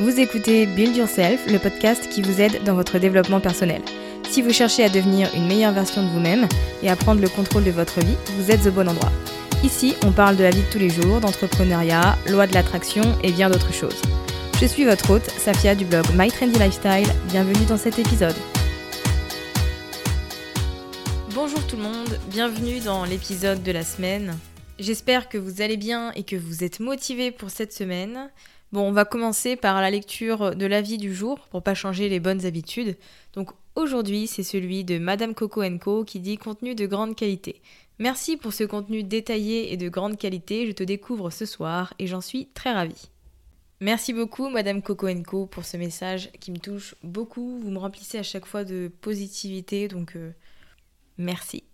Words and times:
Vous 0.00 0.20
écoutez 0.20 0.64
Build 0.64 0.96
Yourself, 0.96 1.50
le 1.50 1.58
podcast 1.58 2.08
qui 2.08 2.22
vous 2.22 2.40
aide 2.40 2.62
dans 2.62 2.74
votre 2.74 3.00
développement 3.00 3.40
personnel. 3.40 3.82
Si 4.30 4.42
vous 4.42 4.52
cherchez 4.52 4.84
à 4.84 4.88
devenir 4.88 5.28
une 5.34 5.48
meilleure 5.48 5.72
version 5.72 6.04
de 6.04 6.08
vous-même 6.08 6.46
et 6.84 6.88
à 6.88 6.94
prendre 6.94 7.20
le 7.20 7.28
contrôle 7.28 7.64
de 7.64 7.72
votre 7.72 7.98
vie, 7.98 8.14
vous 8.36 8.52
êtes 8.52 8.64
au 8.68 8.70
bon 8.70 8.88
endroit. 8.88 9.10
Ici, 9.64 9.96
on 10.06 10.12
parle 10.12 10.36
de 10.36 10.44
la 10.44 10.50
vie 10.50 10.62
de 10.62 10.70
tous 10.70 10.78
les 10.78 10.88
jours, 10.88 11.18
d'entrepreneuriat, 11.18 12.16
loi 12.28 12.46
de 12.46 12.54
l'attraction 12.54 13.02
et 13.24 13.32
bien 13.32 13.50
d'autres 13.50 13.72
choses. 13.72 14.00
Je 14.60 14.66
suis 14.66 14.84
votre 14.84 15.10
hôte, 15.10 15.28
Safia 15.30 15.74
du 15.74 15.84
blog 15.84 16.04
My 16.14 16.30
Trendy 16.30 16.60
Lifestyle. 16.60 17.12
Bienvenue 17.26 17.66
dans 17.66 17.76
cet 17.76 17.98
épisode. 17.98 18.36
Bonjour 21.34 21.66
tout 21.66 21.76
le 21.76 21.82
monde, 21.82 22.20
bienvenue 22.30 22.78
dans 22.78 23.04
l'épisode 23.04 23.64
de 23.64 23.72
la 23.72 23.82
semaine. 23.82 24.38
J'espère 24.78 25.28
que 25.28 25.38
vous 25.38 25.60
allez 25.60 25.76
bien 25.76 26.12
et 26.12 26.22
que 26.22 26.36
vous 26.36 26.62
êtes 26.62 26.78
motivés 26.78 27.32
pour 27.32 27.50
cette 27.50 27.72
semaine. 27.72 28.30
Bon, 28.70 28.82
on 28.82 28.92
va 28.92 29.06
commencer 29.06 29.56
par 29.56 29.80
la 29.80 29.90
lecture 29.90 30.54
de 30.54 30.66
l'avis 30.66 30.98
du 30.98 31.14
jour 31.14 31.38
pour 31.50 31.62
pas 31.62 31.74
changer 31.74 32.10
les 32.10 32.20
bonnes 32.20 32.44
habitudes. 32.44 32.98
Donc 33.32 33.50
aujourd'hui, 33.74 34.26
c'est 34.26 34.42
celui 34.42 34.84
de 34.84 34.98
Madame 34.98 35.34
Coco 35.34 35.62
Co 35.80 36.04
qui 36.04 36.20
dit 36.20 36.36
contenu 36.36 36.74
de 36.74 36.86
grande 36.86 37.16
qualité. 37.16 37.62
Merci 37.98 38.36
pour 38.36 38.52
ce 38.52 38.64
contenu 38.64 39.02
détaillé 39.02 39.72
et 39.72 39.76
de 39.76 39.88
grande 39.88 40.18
qualité, 40.18 40.66
je 40.66 40.72
te 40.72 40.84
découvre 40.84 41.30
ce 41.30 41.46
soir 41.46 41.94
et 41.98 42.06
j'en 42.06 42.20
suis 42.20 42.46
très 42.48 42.72
ravie. 42.72 43.08
Merci 43.80 44.12
beaucoup 44.12 44.50
Madame 44.50 44.82
Coco 44.82 45.08
Co 45.26 45.46
pour 45.46 45.64
ce 45.64 45.76
message 45.76 46.30
qui 46.40 46.50
me 46.50 46.58
touche 46.58 46.94
beaucoup. 47.02 47.60
Vous 47.60 47.70
me 47.70 47.78
remplissez 47.78 48.18
à 48.18 48.22
chaque 48.22 48.46
fois 48.46 48.64
de 48.64 48.90
positivité, 49.00 49.88
donc 49.88 50.14
euh, 50.14 50.32
merci. 51.16 51.67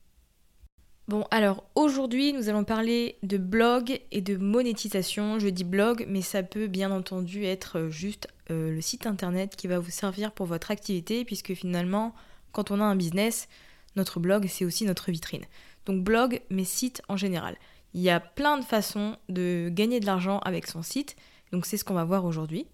Bon, 1.06 1.26
alors 1.30 1.64
aujourd'hui, 1.74 2.32
nous 2.32 2.48
allons 2.48 2.64
parler 2.64 3.18
de 3.22 3.36
blog 3.36 4.00
et 4.10 4.22
de 4.22 4.38
monétisation. 4.38 5.38
Je 5.38 5.48
dis 5.48 5.64
blog, 5.64 6.06
mais 6.08 6.22
ça 6.22 6.42
peut 6.42 6.66
bien 6.66 6.90
entendu 6.90 7.44
être 7.44 7.78
euh, 7.78 7.90
juste 7.90 8.28
euh, 8.50 8.70
le 8.70 8.80
site 8.80 9.06
internet 9.06 9.54
qui 9.54 9.66
va 9.66 9.78
vous 9.78 9.90
servir 9.90 10.32
pour 10.32 10.46
votre 10.46 10.70
activité, 10.70 11.26
puisque 11.26 11.52
finalement, 11.52 12.14
quand 12.52 12.70
on 12.70 12.80
a 12.80 12.84
un 12.84 12.96
business, 12.96 13.48
notre 13.96 14.18
blog, 14.18 14.46
c'est 14.48 14.64
aussi 14.64 14.86
notre 14.86 15.10
vitrine. 15.10 15.44
Donc 15.84 16.02
blog, 16.02 16.40
mais 16.48 16.64
site 16.64 17.02
en 17.08 17.18
général. 17.18 17.58
Il 17.92 18.00
y 18.00 18.08
a 18.08 18.18
plein 18.18 18.56
de 18.56 18.64
façons 18.64 19.18
de 19.28 19.68
gagner 19.70 20.00
de 20.00 20.06
l'argent 20.06 20.38
avec 20.38 20.66
son 20.66 20.82
site, 20.82 21.16
donc 21.52 21.66
c'est 21.66 21.76
ce 21.76 21.84
qu'on 21.84 21.92
va 21.92 22.04
voir 22.04 22.24
aujourd'hui. 22.24 22.66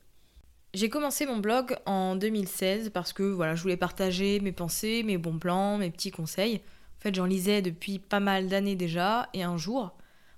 J'ai 0.73 0.89
commencé 0.89 1.27
mon 1.27 1.39
blog 1.39 1.77
en 1.85 2.15
2016 2.15 2.91
parce 2.91 3.13
que 3.13 3.25
voilà, 3.25 3.57
je 3.57 3.63
voulais 3.63 3.77
partager 3.77 4.39
mes 4.39 4.53
pensées, 4.53 5.03
mes 5.03 5.19
bons 5.19 5.37
plans, 5.37 5.79
mes 5.79 5.91
petits 5.91 6.13
conseils. 6.13 6.61
En 7.01 7.03
fait, 7.03 7.15
j'en 7.15 7.25
lisais 7.25 7.63
depuis 7.63 7.99
pas 7.99 8.21
mal 8.21 8.49
d'années 8.49 8.77
déjà, 8.77 9.31
et 9.33 9.43
un 9.43 9.57
jour, 9.57 9.95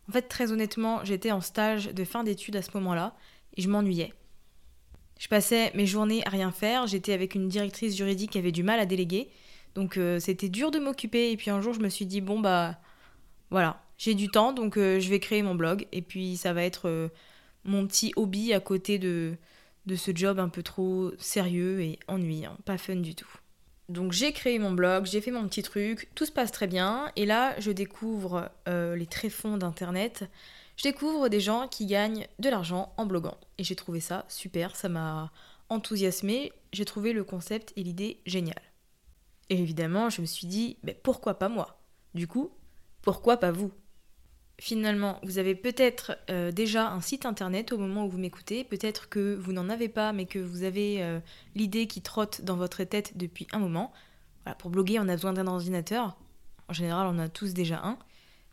en 0.09 0.12
fait, 0.12 0.23
très 0.23 0.53
honnêtement, 0.53 1.05
j'étais 1.05 1.33
en 1.33 1.41
stage 1.41 1.87
de 1.87 2.05
fin 2.05 2.23
d'études 2.23 2.55
à 2.55 2.62
ce 2.62 2.71
moment-là, 2.75 3.17
et 3.56 3.62
je 3.62 3.69
m'ennuyais. 3.69 4.12
Je 5.19 5.27
passais 5.27 5.73
mes 5.75 5.87
journées 5.87 6.25
à 6.25 6.31
rien 6.31 6.53
faire, 6.53 6.87
j'étais 6.87 7.12
avec 7.12 7.34
une 7.34 7.49
directrice 7.49 7.97
juridique 7.97 8.31
qui 8.31 8.39
avait 8.39 8.53
du 8.53 8.62
mal 8.62 8.78
à 8.78 8.87
déléguer, 8.87 9.28
donc 9.75 9.97
euh, 9.97 10.21
c'était 10.21 10.49
dur 10.49 10.71
de 10.71 10.78
m'occuper, 10.78 11.33
et 11.33 11.37
puis 11.37 11.50
un 11.50 11.61
jour, 11.61 11.75
je 11.75 11.81
me 11.81 11.89
suis 11.89 12.06
dit, 12.06 12.21
bon, 12.21 12.39
bah, 12.39 12.79
voilà, 13.50 13.83
j'ai 13.99 14.15
du 14.15 14.31
temps, 14.31 14.53
donc 14.53 14.77
euh, 14.77 15.00
je 15.00 15.11
vais 15.11 15.19
créer 15.19 15.43
mon 15.43 15.56
blog, 15.56 15.89
et 15.91 16.03
puis 16.03 16.37
ça 16.37 16.53
va 16.53 16.62
être 16.62 16.89
euh, 16.89 17.09
mon 17.65 17.89
petit 17.89 18.12
hobby 18.15 18.53
à 18.53 18.61
côté 18.61 19.00
de, 19.00 19.34
de 19.87 19.97
ce 19.97 20.12
job 20.15 20.39
un 20.39 20.49
peu 20.49 20.62
trop 20.62 21.11
sérieux 21.19 21.81
et 21.81 21.99
ennuyant, 22.06 22.56
pas 22.65 22.79
fun 22.79 22.97
du 22.97 23.17
tout. 23.17 23.41
Donc 23.88 24.12
j'ai 24.12 24.32
créé 24.32 24.59
mon 24.59 24.72
blog, 24.72 25.06
j'ai 25.06 25.20
fait 25.20 25.31
mon 25.31 25.47
petit 25.48 25.62
truc, 25.62 26.09
tout 26.15 26.25
se 26.25 26.32
passe 26.32 26.53
très 26.53 26.66
bien. 26.66 27.10
Et 27.16 27.26
là, 27.26 27.59
je 27.60 27.70
découvre 27.70 28.50
euh, 28.69 28.97
les 28.97 29.06
tréfonds 29.06 29.56
d'Internet. 29.56 30.25
Je 30.76 30.84
découvre 30.84 31.28
des 31.28 31.41
gens 31.41 31.69
qui 31.69 31.87
gagnent 31.87 32.26
de 32.38 32.48
l'argent 32.48 32.93
en 32.97 33.06
bloguant. 33.06 33.37
Et 33.59 33.65
j'ai 33.65 33.76
trouvé 33.76 34.00
ça 34.00 34.25
super, 34.28 34.76
ça 34.76 34.88
m'a 34.88 35.31
enthousiasmé. 35.69 36.53
J'ai 36.72 36.84
trouvé 36.84 37.12
le 37.12 37.25
concept 37.25 37.72
et 37.76 37.82
l'idée 37.82 38.20
génial. 38.25 38.60
Et 39.50 39.59
évidemment, 39.59 40.09
je 40.09 40.22
me 40.22 40.26
suis 40.26 40.47
dit, 40.47 40.78
mais 40.82 40.99
pourquoi 41.03 41.38
pas 41.38 41.49
moi? 41.49 41.78
Du 42.14 42.26
coup, 42.26 42.50
pourquoi 43.03 43.37
pas 43.37 43.50
vous? 43.50 43.72
Finalement, 44.58 45.18
vous 45.22 45.38
avez 45.38 45.54
peut-être 45.54 46.16
euh, 46.30 46.52
déjà 46.52 46.90
un 46.90 47.00
site 47.00 47.26
internet 47.26 47.72
au 47.72 47.78
moment 47.78 48.06
où 48.06 48.08
vous 48.08 48.18
m'écoutez, 48.18 48.64
peut-être 48.64 49.08
que 49.08 49.34
vous 49.34 49.52
n'en 49.52 49.68
avez 49.68 49.88
pas, 49.88 50.12
mais 50.12 50.26
que 50.26 50.38
vous 50.38 50.62
avez 50.62 51.02
euh, 51.02 51.18
l'idée 51.54 51.86
qui 51.86 52.02
trotte 52.02 52.42
dans 52.42 52.56
votre 52.56 52.84
tête 52.84 53.16
depuis 53.16 53.48
un 53.52 53.58
moment. 53.58 53.92
Voilà, 54.44 54.54
pour 54.54 54.70
bloguer, 54.70 54.98
on 55.00 55.08
a 55.08 55.16
besoin 55.16 55.32
d'un 55.32 55.46
ordinateur. 55.46 56.16
En 56.68 56.72
général, 56.72 57.08
on 57.08 57.18
a 57.18 57.28
tous 57.28 57.54
déjà 57.54 57.80
un, 57.82 57.98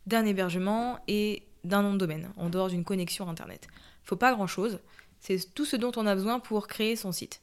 d'un 0.07 0.25
hébergement 0.25 0.99
et 1.07 1.43
d'un 1.63 1.83
nom 1.83 1.93
de 1.93 1.99
domaine, 1.99 2.31
en 2.37 2.49
dehors 2.49 2.69
d'une 2.69 2.83
connexion 2.85 3.29
internet. 3.29 3.67
Faut 4.03 4.16
pas 4.16 4.33
grand-chose. 4.33 4.79
C'est 5.19 5.53
tout 5.53 5.66
ce 5.66 5.75
dont 5.75 5.91
on 5.95 6.07
a 6.07 6.16
besoin 6.16 6.39
pour 6.39 6.67
créer 6.67 6.95
son 6.95 7.11
site. 7.11 7.41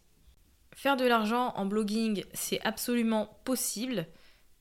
Faire 0.75 0.97
de 0.97 1.07
l'argent 1.07 1.53
en 1.57 1.67
blogging, 1.67 2.25
c'est 2.33 2.61
absolument 2.63 3.39
possible, 3.45 4.07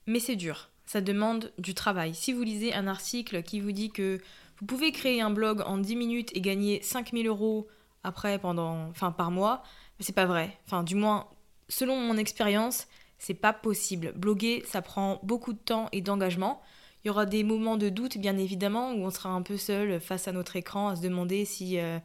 mais 0.06 0.19
c'est 0.19 0.35
dur 0.35 0.69
ça 0.85 1.01
demande 1.01 1.51
du 1.57 1.73
travail. 1.73 2.13
Si 2.13 2.34
vous 2.34 2.44
lisez 2.44 2.73
un 2.73 2.88
article 2.88 3.44
qui 3.44 3.59
vous 3.59 3.72
dit 3.72 3.90
que 3.90 4.19
vous 4.59 4.66
pouvez 4.66 4.91
créer 4.91 5.22
un 5.22 5.31
blog 5.31 5.62
en 5.66 5.78
10 5.78 5.96
minutes 5.96 6.31
et 6.33 6.42
gagner 6.42 6.81
5000 6.81 7.27
euros 7.27 7.68
après 8.04 8.39
pendant, 8.39 8.88
enfin 8.89 9.12
par 9.12 9.31
mois, 9.31 9.63
c'est 10.00 10.13
pas 10.15 10.25
vrai. 10.25 10.57
Enfin, 10.65 10.83
du 10.83 10.95
moins, 10.95 11.27
selon 11.69 11.98
mon 11.98 12.18
expérience, 12.18 12.88
c'est 13.18 13.33
pas 13.33 13.54
possible. 13.54 14.13
Bloguer, 14.15 14.63
ça 14.68 14.81
prend 14.81 15.19
beaucoup 15.24 15.54
de 15.54 15.60
temps 15.60 15.89
et 15.92 16.01
d'engagement. 16.01 16.62
Il 17.04 17.07
y 17.07 17.12
aura 17.12 17.25
des 17.25 17.44
moments 17.44 17.77
de 17.77 17.89
doute, 17.89 18.18
bien 18.18 18.38
évidemment, 18.38 18.92
où 18.92 19.06
on 19.06 19.12
sera 19.12 19.30
un 19.30 19.42
peu 19.42 19.57
seul 19.57 20.00
face 20.00 20.27
à 20.27 20.31
notre 20.31 20.56
écran 20.56 20.89
à 20.89 20.95
se 20.95 21.01
demander 21.01 21.45
si 21.45 21.80
euh, 21.80 22.00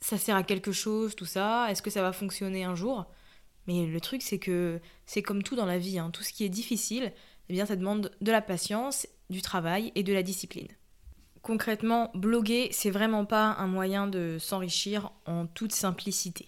ça 0.00 0.16
sert 0.18 0.36
à 0.36 0.42
quelque 0.42 0.72
chose, 0.72 1.14
tout 1.14 1.26
ça. 1.26 1.70
Est-ce 1.70 1.82
que 1.82 1.90
ça 1.90 2.02
va 2.02 2.12
fonctionner 2.12 2.64
un 2.64 2.74
jour? 2.74 3.06
Mais 3.66 3.86
le 3.86 4.00
truc, 4.00 4.22
c'est 4.22 4.38
que 4.38 4.80
c'est 5.04 5.22
comme 5.22 5.42
tout 5.42 5.56
dans 5.56 5.66
la 5.66 5.78
vie. 5.78 5.98
Hein. 5.98 6.10
Tout 6.10 6.22
ce 6.22 6.32
qui 6.32 6.44
est 6.44 6.48
difficile, 6.48 7.12
eh 7.48 7.52
bien 7.52 7.66
ça 7.66 7.76
demande 7.76 8.10
de 8.20 8.32
la 8.32 8.42
patience, 8.42 9.06
du 9.30 9.42
travail 9.42 9.92
et 9.94 10.02
de 10.02 10.12
la 10.12 10.22
discipline. 10.22 10.68
Concrètement, 11.42 12.10
bloguer, 12.14 12.68
c'est 12.72 12.90
vraiment 12.90 13.24
pas 13.24 13.54
un 13.58 13.66
moyen 13.66 14.06
de 14.06 14.36
s'enrichir 14.38 15.12
en 15.26 15.46
toute 15.46 15.72
simplicité. 15.72 16.46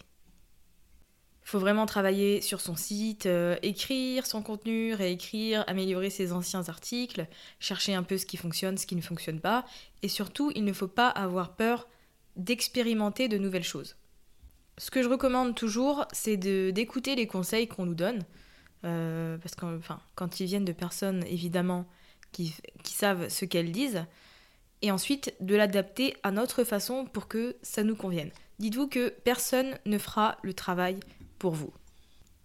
faut 1.43 1.59
vraiment 1.59 1.87
travailler 1.87 2.41
sur 2.41 2.61
son 2.61 2.77
site, 2.77 3.27
euh, 3.27 3.57
écrire 3.63 4.25
son 4.27 4.41
contenu, 4.41 4.95
réécrire, 4.95 5.65
améliorer 5.67 6.11
ses 6.11 6.33
anciens 6.33 6.69
articles, 6.69 7.27
chercher 7.59 7.95
un 7.95 8.05
peu 8.05 8.19
ce 8.19 8.27
qui 8.27 8.37
fonctionne, 8.37 8.79
ce 8.79 8.87
qui 8.87 8.95
ne 8.95 9.01
fonctionne 9.01 9.41
pas. 9.41 9.65
Et 10.03 10.09
surtout, 10.09 10.53
il 10.55 10.65
ne 10.65 10.73
faut 10.73 10.87
pas 10.87 11.09
avoir 11.09 11.57
peur 11.57 11.89
d'expérimenter 12.37 13.27
de 13.27 13.39
nouvelles 13.39 13.65
choses. 13.65 13.97
Ce 14.79 14.91
que 14.91 15.03
je 15.03 15.09
recommande 15.09 15.55
toujours, 15.55 16.07
c'est 16.13 16.37
d'écouter 16.37 17.17
les 17.17 17.27
conseils 17.27 17.69
qu'on 17.69 17.87
nous 17.87 17.95
donne. 17.95 18.25
Euh, 18.85 19.37
parce 19.39 19.55
que 19.55 19.67
quand 20.15 20.41
ils 20.41 20.47
viennent 20.47 20.65
de 20.65 20.73
personnes, 20.73 21.25
évidemment, 21.27 21.87
qui, 22.33 22.55
qui 22.83 22.95
savent 22.95 23.29
ce 23.29 23.45
qu'elles 23.45 23.73
disent, 23.73 24.05
et 24.83 24.91
ensuite 24.91 25.35
de 25.41 25.57
l'adapter 25.57 26.17
à 26.23 26.31
notre 26.31 26.65
façon 26.65 27.05
pour 27.05 27.29
que 27.29 27.57
ça 27.63 27.83
nous 27.83 27.97
convienne. 27.97 28.31
Dites-vous 28.59 28.89
que 28.89 29.11
personne 29.25 29.75
ne 29.87 29.99
fera 29.99 30.37
le 30.43 30.55
travail 30.55 30.99
pour 31.39 31.55
vous. 31.55 31.73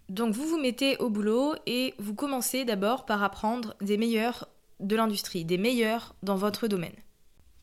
Donc 0.08 0.34
vous 0.34 0.46
vous 0.46 0.60
mettez 0.60 0.96
au 0.98 1.10
boulot 1.10 1.54
et 1.66 1.94
vous 1.98 2.14
commencez 2.14 2.64
d'abord 2.64 3.06
par 3.06 3.22
apprendre 3.22 3.74
des 3.80 3.96
meilleurs 3.96 4.48
de 4.80 4.94
l'industrie, 4.94 5.44
des 5.44 5.58
meilleurs 5.58 6.14
dans 6.22 6.36
votre 6.36 6.68
domaine. 6.68 6.94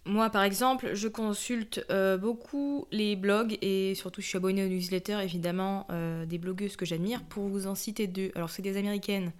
Moi 0.05 0.29
par 0.29 0.43
exemple, 0.43 0.95
je 0.95 1.07
consulte 1.07 1.85
euh, 1.89 2.17
beaucoup 2.17 2.87
les 2.91 3.15
blogs 3.15 3.57
et 3.61 3.95
surtout 3.95 4.21
je 4.21 4.27
suis 4.27 4.37
abonnée 4.37 4.65
aux 4.65 4.67
newsletters 4.67 5.19
évidemment 5.23 5.87
euh, 5.91 6.25
des 6.25 6.37
blogueuses 6.37 6.75
que 6.75 6.85
j'admire 6.85 7.23
pour 7.23 7.47
vous 7.47 7.67
en 7.67 7.75
citer 7.75 8.07
deux. 8.07 8.31
Alors 8.35 8.49
c'est 8.49 8.61
des 8.61 8.75
américaines 8.75 9.31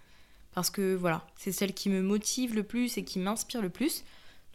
parce 0.54 0.70
que 0.70 0.96
voilà, 0.96 1.28
c'est 1.36 1.52
celles 1.52 1.74
qui 1.74 1.90
me 1.90 2.02
motivent 2.02 2.56
le 2.56 2.64
plus 2.64 2.98
et 2.98 3.04
qui 3.04 3.20
m'inspirent 3.20 3.62
le 3.62 3.70
plus. 3.70 4.06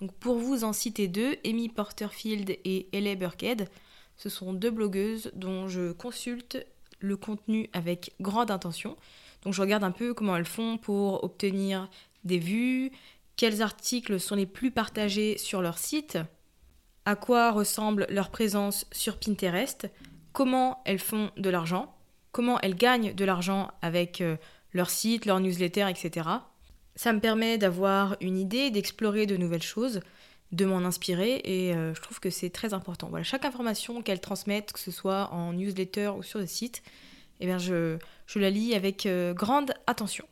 Donc 0.01 0.13
pour 0.15 0.39
vous 0.39 0.65
en 0.65 0.73
citer 0.73 1.09
deux, 1.09 1.37
Amy 1.45 1.69
Porterfield 1.69 2.57
et 2.65 2.89
Ellie 2.93 3.17
Burkhead, 3.17 3.69
ce 4.17 4.31
sont 4.31 4.55
deux 4.55 4.71
blogueuses 4.71 5.31
dont 5.35 5.69
je 5.69 5.93
consulte 5.93 6.65
le 7.01 7.17
contenu 7.17 7.69
avec 7.75 8.15
grande 8.21 8.51
intention. 8.51 8.97
Donc 9.43 9.53
je 9.53 9.61
regarde 9.61 9.85
un 9.85 9.91
peu 9.91 10.15
comment 10.15 10.37
elles 10.37 10.45
font 10.45 10.79
pour 10.79 11.23
obtenir 11.23 11.91
des 12.25 12.39
vues, 12.39 12.93
quels 13.39 13.63
articles 13.63 14.21
sont 14.21 14.35
les 14.35 14.47
plus 14.47 14.71
partagés 14.71 15.39
sur 15.39 15.63
leur 15.63 15.79
site, 15.79 16.19
à 17.07 17.17
quoi 17.17 17.53
ressemble 17.53 18.07
leur 18.11 18.29
présence 18.29 18.85
sur 18.93 19.17
Pinterest, 19.17 19.89
comment 20.33 20.83
elles 20.85 20.99
font 20.99 21.31
de 21.39 21.49
l'argent, 21.49 21.95
comment 22.33 22.61
elles 22.61 22.75
gagnent 22.75 23.15
de 23.15 23.25
l'argent 23.25 23.71
avec 23.81 24.21
euh, 24.21 24.37
leur 24.73 24.91
site, 24.91 25.25
leur 25.25 25.41
newsletter, 25.41 25.87
etc. 25.89 26.29
Ça 26.97 27.13
me 27.13 27.21
permet 27.21 27.59
d'avoir 27.59 28.17
une 28.21 28.37
idée, 28.37 28.71
d'explorer 28.71 29.25
de 29.25 29.37
nouvelles 29.37 29.63
choses, 29.63 30.01
de 30.51 30.65
m'en 30.65 30.79
inspirer 30.79 31.41
et 31.45 31.75
euh, 31.75 31.95
je 31.95 32.03
trouve 32.03 32.19
que 32.19 32.31
c'est 32.31 32.51
très 32.51 32.75
important. 32.75 33.09
Voilà, 33.09 33.23
chaque 33.23 33.45
information 33.45 34.03
qu'elles 34.03 34.21
transmettent, 34.21 34.73
que 34.73 34.81
ce 34.81 34.91
soit 34.91 35.33
en 35.33 35.53
newsletter 35.53 36.09
ou 36.09 36.25
sur 36.25 36.41
le 36.41 36.47
site, 36.47 36.83
eh 37.39 37.47
bien 37.47 37.59
je, 37.59 37.99
la 38.35 38.51
lis 38.51 38.75
avec 38.75 39.07
euh, 39.07 39.33
grande 39.33 39.75
attention. 39.87 40.27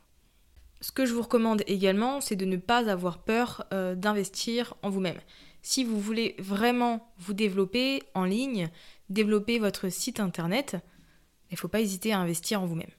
Ce 0.87 0.93
que 0.93 1.05
je 1.05 1.15
vous 1.15 1.23
recommande 1.23 1.65
également, 1.67 2.21
c'est 2.21 2.37
de 2.37 2.45
ne 2.45 2.57
pas 2.57 2.89
avoir 2.89 3.19
peur 3.19 3.67
euh, 3.73 3.97
d'investir 3.97 4.75
en 4.83 4.89
vous-même. 4.89 5.19
Si 5.61 5.83
vous 5.83 5.99
voulez 5.99 6.37
vraiment 6.39 7.13
vous 7.19 7.33
développer 7.33 8.05
en 8.15 8.23
ligne, 8.23 8.71
développer 9.11 9.59
votre 9.59 9.89
site 9.89 10.21
internet, 10.21 10.77
il 11.51 11.55
ne 11.55 11.59
faut 11.59 11.67
pas 11.67 11.81
hésiter 11.81 12.13
à 12.13 12.21
investir 12.21 12.63
en 12.63 12.67
vous-même. 12.67 12.93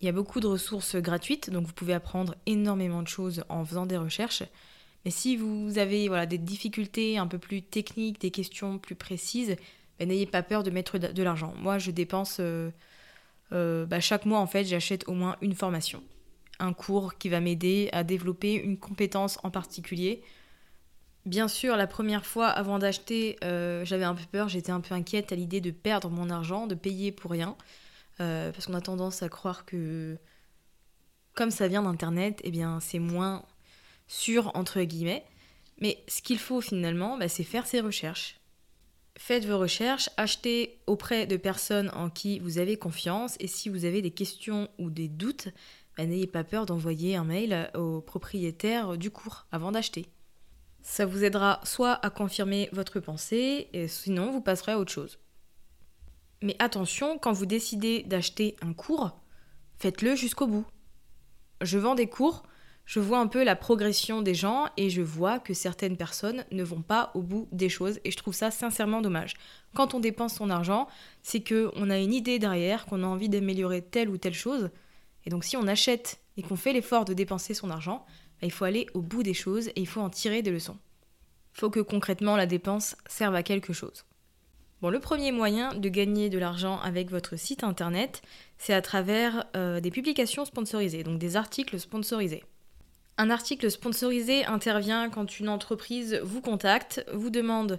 Il 0.00 0.06
y 0.06 0.08
a 0.08 0.12
beaucoup 0.12 0.38
de 0.38 0.46
ressources 0.46 0.94
gratuites, 0.94 1.50
donc 1.50 1.66
vous 1.66 1.72
pouvez 1.72 1.94
apprendre 1.94 2.36
énormément 2.46 3.02
de 3.02 3.08
choses 3.08 3.42
en 3.48 3.64
faisant 3.64 3.86
des 3.86 3.96
recherches. 3.96 4.44
Mais 5.04 5.10
si 5.10 5.36
vous 5.36 5.78
avez 5.78 6.08
des 6.28 6.38
difficultés 6.38 7.18
un 7.18 7.26
peu 7.26 7.38
plus 7.38 7.60
techniques, 7.60 8.20
des 8.20 8.30
questions 8.30 8.78
plus 8.78 8.94
précises, 8.94 9.56
ben, 9.98 10.06
n'ayez 10.06 10.26
pas 10.26 10.44
peur 10.44 10.62
de 10.62 10.70
mettre 10.70 10.96
de 10.96 11.22
l'argent. 11.24 11.54
Moi, 11.58 11.78
je 11.78 11.90
dépense 11.90 12.36
euh, 12.38 12.70
euh, 13.50 13.84
bah, 13.84 13.98
chaque 13.98 14.26
mois, 14.26 14.38
en 14.38 14.46
fait, 14.46 14.62
j'achète 14.62 15.08
au 15.08 15.14
moins 15.14 15.36
une 15.40 15.54
formation, 15.56 16.04
un 16.60 16.72
cours 16.72 17.18
qui 17.18 17.28
va 17.28 17.40
m'aider 17.40 17.88
à 17.92 18.04
développer 18.04 18.54
une 18.54 18.78
compétence 18.78 19.38
en 19.42 19.50
particulier. 19.50 20.22
Bien 21.26 21.48
sûr, 21.48 21.76
la 21.76 21.86
première 21.86 22.24
fois 22.24 22.48
avant 22.48 22.78
d'acheter, 22.78 23.36
euh, 23.44 23.84
j'avais 23.84 24.04
un 24.04 24.14
peu 24.14 24.24
peur, 24.30 24.48
j'étais 24.48 24.72
un 24.72 24.80
peu 24.80 24.94
inquiète 24.94 25.32
à 25.32 25.36
l'idée 25.36 25.60
de 25.60 25.70
perdre 25.70 26.08
mon 26.08 26.30
argent, 26.30 26.66
de 26.66 26.74
payer 26.74 27.12
pour 27.12 27.30
rien. 27.30 27.56
Euh, 28.20 28.52
parce 28.52 28.66
qu'on 28.66 28.74
a 28.74 28.80
tendance 28.80 29.22
à 29.22 29.28
croire 29.28 29.64
que 29.64 30.18
comme 31.34 31.50
ça 31.50 31.68
vient 31.68 31.82
d'Internet, 31.82 32.40
eh 32.44 32.50
bien 32.50 32.80
c'est 32.80 32.98
moins 32.98 33.44
sûr 34.08 34.50
entre 34.54 34.82
guillemets. 34.82 35.24
Mais 35.78 36.02
ce 36.08 36.20
qu'il 36.20 36.38
faut 36.38 36.60
finalement, 36.60 37.16
bah, 37.16 37.28
c'est 37.28 37.44
faire 37.44 37.66
ses 37.66 37.80
recherches. 37.80 38.40
Faites 39.16 39.44
vos 39.44 39.58
recherches, 39.58 40.08
achetez 40.16 40.78
auprès 40.86 41.26
de 41.26 41.36
personnes 41.36 41.90
en 41.94 42.10
qui 42.10 42.38
vous 42.38 42.58
avez 42.58 42.76
confiance 42.76 43.36
et 43.40 43.46
si 43.46 43.68
vous 43.68 43.84
avez 43.84 44.02
des 44.02 44.10
questions 44.10 44.68
ou 44.78 44.90
des 44.90 45.08
doutes, 45.08 45.48
bah, 46.00 46.06
n'ayez 46.06 46.26
pas 46.26 46.44
peur 46.44 46.64
d'envoyer 46.64 47.16
un 47.16 47.24
mail 47.24 47.70
au 47.74 48.00
propriétaire 48.00 48.96
du 48.96 49.10
cours 49.10 49.46
avant 49.52 49.70
d'acheter. 49.70 50.06
Ça 50.80 51.04
vous 51.04 51.24
aidera 51.24 51.60
soit 51.62 51.92
à 51.92 52.08
confirmer 52.08 52.70
votre 52.72 53.00
pensée, 53.00 53.68
et 53.74 53.86
sinon 53.86 54.30
vous 54.30 54.40
passerez 54.40 54.72
à 54.72 54.78
autre 54.78 54.92
chose. 54.92 55.18
Mais 56.40 56.56
attention, 56.58 57.18
quand 57.18 57.32
vous 57.32 57.44
décidez 57.44 58.02
d'acheter 58.04 58.56
un 58.62 58.72
cours, 58.72 59.20
faites-le 59.76 60.14
jusqu'au 60.14 60.46
bout. 60.46 60.64
Je 61.60 61.76
vends 61.76 61.94
des 61.94 62.06
cours, 62.06 62.44
je 62.86 62.98
vois 62.98 63.18
un 63.18 63.26
peu 63.26 63.44
la 63.44 63.54
progression 63.54 64.22
des 64.22 64.34
gens 64.34 64.68
et 64.78 64.88
je 64.88 65.02
vois 65.02 65.38
que 65.38 65.52
certaines 65.52 65.98
personnes 65.98 66.46
ne 66.50 66.62
vont 66.62 66.80
pas 66.80 67.10
au 67.14 67.20
bout 67.20 67.46
des 67.52 67.68
choses 67.68 68.00
et 68.04 68.10
je 68.10 68.16
trouve 68.16 68.32
ça 68.34 68.50
sincèrement 68.50 69.02
dommage. 69.02 69.34
Quand 69.74 69.92
on 69.92 70.00
dépense 70.00 70.36
son 70.36 70.48
argent, 70.48 70.88
c'est 71.22 71.40
que 71.40 71.70
on 71.76 71.90
a 71.90 71.98
une 71.98 72.14
idée 72.14 72.38
derrière, 72.38 72.86
qu'on 72.86 73.02
a 73.02 73.06
envie 73.06 73.28
d'améliorer 73.28 73.82
telle 73.82 74.08
ou 74.08 74.16
telle 74.16 74.32
chose. 74.32 74.70
Et 75.24 75.30
donc 75.30 75.44
si 75.44 75.56
on 75.56 75.66
achète 75.66 76.20
et 76.36 76.42
qu'on 76.42 76.56
fait 76.56 76.72
l'effort 76.72 77.04
de 77.04 77.14
dépenser 77.14 77.54
son 77.54 77.70
argent, 77.70 78.04
bah, 78.40 78.46
il 78.46 78.52
faut 78.52 78.64
aller 78.64 78.86
au 78.94 79.00
bout 79.00 79.22
des 79.22 79.34
choses 79.34 79.68
et 79.68 79.80
il 79.80 79.86
faut 79.86 80.00
en 80.00 80.10
tirer 80.10 80.42
des 80.42 80.50
leçons. 80.50 80.78
Il 81.54 81.60
faut 81.60 81.70
que 81.70 81.80
concrètement 81.80 82.36
la 82.36 82.46
dépense 82.46 82.96
serve 83.06 83.34
à 83.34 83.42
quelque 83.42 83.72
chose. 83.72 84.04
Bon, 84.80 84.88
le 84.88 84.98
premier 84.98 85.30
moyen 85.30 85.74
de 85.74 85.88
gagner 85.90 86.30
de 86.30 86.38
l'argent 86.38 86.80
avec 86.80 87.10
votre 87.10 87.36
site 87.36 87.64
internet, 87.64 88.22
c'est 88.56 88.72
à 88.72 88.80
travers 88.80 89.44
euh, 89.54 89.78
des 89.80 89.90
publications 89.90 90.46
sponsorisées, 90.46 91.02
donc 91.02 91.18
des 91.18 91.36
articles 91.36 91.78
sponsorisés. 91.78 92.44
Un 93.18 93.28
article 93.28 93.70
sponsorisé 93.70 94.46
intervient 94.46 95.10
quand 95.10 95.38
une 95.38 95.50
entreprise 95.50 96.18
vous 96.22 96.40
contacte, 96.40 97.04
vous 97.12 97.28
demande 97.28 97.78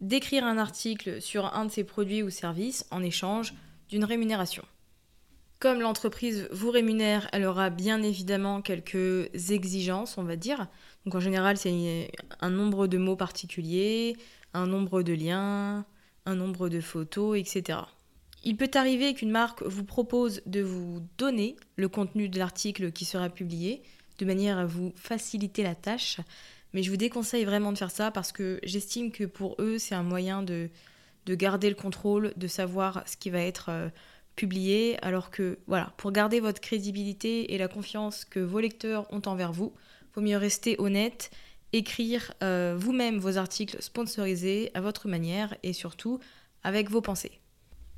d'écrire 0.00 0.46
un 0.46 0.56
article 0.56 1.20
sur 1.20 1.54
un 1.54 1.66
de 1.66 1.70
ses 1.70 1.84
produits 1.84 2.22
ou 2.22 2.30
services 2.30 2.86
en 2.90 3.02
échange 3.02 3.52
d'une 3.90 4.04
rémunération. 4.04 4.64
Comme 5.60 5.80
l'entreprise 5.82 6.48
vous 6.52 6.70
rémunère, 6.70 7.28
elle 7.34 7.44
aura 7.44 7.68
bien 7.68 8.02
évidemment 8.02 8.62
quelques 8.62 9.28
exigences, 9.50 10.16
on 10.16 10.24
va 10.24 10.36
dire. 10.36 10.68
Donc 11.04 11.14
en 11.14 11.20
général, 11.20 11.58
c'est 11.58 12.10
un 12.40 12.48
nombre 12.48 12.86
de 12.86 12.96
mots 12.96 13.14
particuliers, 13.14 14.16
un 14.54 14.66
nombre 14.66 15.02
de 15.02 15.12
liens, 15.12 15.84
un 16.24 16.34
nombre 16.34 16.70
de 16.70 16.80
photos, 16.80 17.38
etc. 17.38 17.80
Il 18.42 18.56
peut 18.56 18.70
arriver 18.72 19.12
qu'une 19.12 19.30
marque 19.30 19.62
vous 19.62 19.84
propose 19.84 20.40
de 20.46 20.62
vous 20.62 21.02
donner 21.18 21.56
le 21.76 21.90
contenu 21.90 22.30
de 22.30 22.38
l'article 22.38 22.90
qui 22.90 23.04
sera 23.04 23.28
publié, 23.28 23.82
de 24.18 24.24
manière 24.24 24.56
à 24.56 24.64
vous 24.64 24.94
faciliter 24.96 25.62
la 25.62 25.74
tâche, 25.74 26.20
mais 26.72 26.82
je 26.82 26.88
vous 26.88 26.96
déconseille 26.96 27.44
vraiment 27.44 27.72
de 27.72 27.76
faire 27.76 27.90
ça 27.90 28.10
parce 28.10 28.32
que 28.32 28.60
j'estime 28.62 29.12
que 29.12 29.24
pour 29.24 29.56
eux, 29.58 29.76
c'est 29.76 29.94
un 29.94 30.04
moyen 30.04 30.42
de, 30.42 30.70
de, 31.26 31.34
garder 31.34 31.68
le 31.68 31.74
contrôle, 31.74 32.32
de 32.36 32.46
savoir 32.46 33.02
ce 33.06 33.18
qui 33.18 33.28
va 33.28 33.40
être 33.40 33.68
euh, 33.68 33.88
publié, 34.36 34.98
alors 35.02 35.30
que, 35.30 35.58
voilà, 35.66 35.92
pour 35.96 36.12
garder 36.12 36.40
votre 36.40 36.60
crédibilité 36.60 37.52
et 37.54 37.58
la 37.58 37.68
confiance 37.68 38.24
que 38.24 38.40
vos 38.40 38.60
lecteurs 38.60 39.06
ont 39.12 39.22
envers 39.26 39.52
vous, 39.52 39.72
vaut 40.14 40.22
mieux 40.22 40.36
rester 40.36 40.76
honnête 40.78 41.30
écrire 41.72 42.32
euh, 42.42 42.74
vous-même 42.76 43.18
vos 43.18 43.38
articles 43.38 43.80
sponsorisés 43.80 44.70
à 44.74 44.80
votre 44.80 45.08
manière 45.08 45.56
et 45.62 45.72
surtout 45.72 46.18
avec 46.62 46.90
vos 46.90 47.00
pensées. 47.00 47.38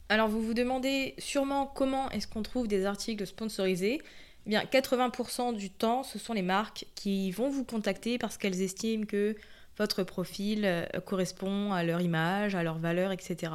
Alors 0.08 0.28
vous 0.28 0.42
vous 0.42 0.54
demandez 0.54 1.14
sûrement 1.18 1.66
comment 1.66 2.10
est-ce 2.10 2.26
qu'on 2.26 2.42
trouve 2.42 2.68
des 2.68 2.84
articles 2.84 3.26
sponsorisés 3.26 4.00
eh 4.44 4.50
bien 4.50 4.62
80% 4.64 5.54
du 5.54 5.70
temps, 5.70 6.02
ce 6.02 6.18
sont 6.18 6.32
les 6.32 6.42
marques 6.42 6.84
qui 6.96 7.30
vont 7.30 7.48
vous 7.48 7.64
contacter 7.64 8.18
parce 8.18 8.36
qu'elles 8.36 8.60
estiment 8.60 9.06
que 9.06 9.36
votre 9.78 10.02
profil 10.02 10.64
euh, 10.64 10.84
correspond 11.06 11.72
à 11.72 11.84
leur 11.84 12.00
image, 12.00 12.56
à 12.56 12.62
leur 12.64 12.78
valeur, 12.78 13.12
etc. 13.12 13.52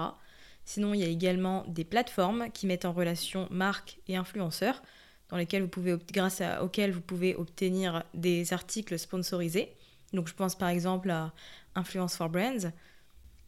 Sinon, 0.67 0.93
il 0.93 0.99
y 0.99 1.05
a 1.05 1.07
également 1.07 1.63
des 1.69 1.85
plateformes 1.85 2.49
qui 2.51 2.67
mettent 2.67 2.83
en 2.83 2.91
relation 2.91 3.47
marques 3.49 3.99
et 4.09 4.17
influenceurs, 4.17 4.83
dans 5.29 5.37
lesquelles 5.37 5.69
grâce 6.11 6.41
auxquelles 6.61 6.91
vous 6.91 6.99
pouvez 6.99 7.35
obtenir 7.35 8.03
des 8.13 8.51
articles 8.51 8.99
sponsorisés. 8.99 9.71
Donc 10.11 10.27
je 10.27 10.33
pense 10.33 10.55
par 10.55 10.67
exemple 10.67 11.09
à 11.09 11.31
Influence 11.75 12.17
for 12.17 12.27
Brands. 12.27 12.73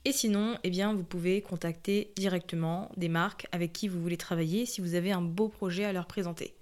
Et 0.06 0.14
sinon, 0.14 0.58
eh 0.64 0.70
bien, 0.70 0.94
vous 0.94 1.04
pouvez 1.04 1.42
contacter 1.42 2.14
directement 2.16 2.90
des 2.96 3.10
marques 3.10 3.48
avec 3.52 3.74
qui 3.74 3.90
vous 3.90 4.02
voulez 4.02 4.16
travailler 4.16 4.66
si 4.66 4.80
vous 4.80 4.96
avez 4.96 5.12
un 5.12 5.22
beau 5.22 5.50
projet 5.50 5.84
à 5.84 5.92
leur 5.92 6.06
présenter. 6.06 6.54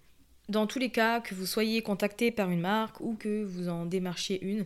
Dans 0.50 0.66
tous 0.66 0.80
les 0.80 0.90
cas, 0.90 1.22
que 1.22 1.36
vous 1.36 1.46
soyez 1.46 1.84
contacté 1.84 2.32
par 2.32 2.50
une 2.50 2.62
marque 2.62 3.00
ou 3.00 3.14
que 3.14 3.44
vous 3.44 3.70
en 3.70 3.86
démarchiez 3.86 4.44
une, 4.44 4.66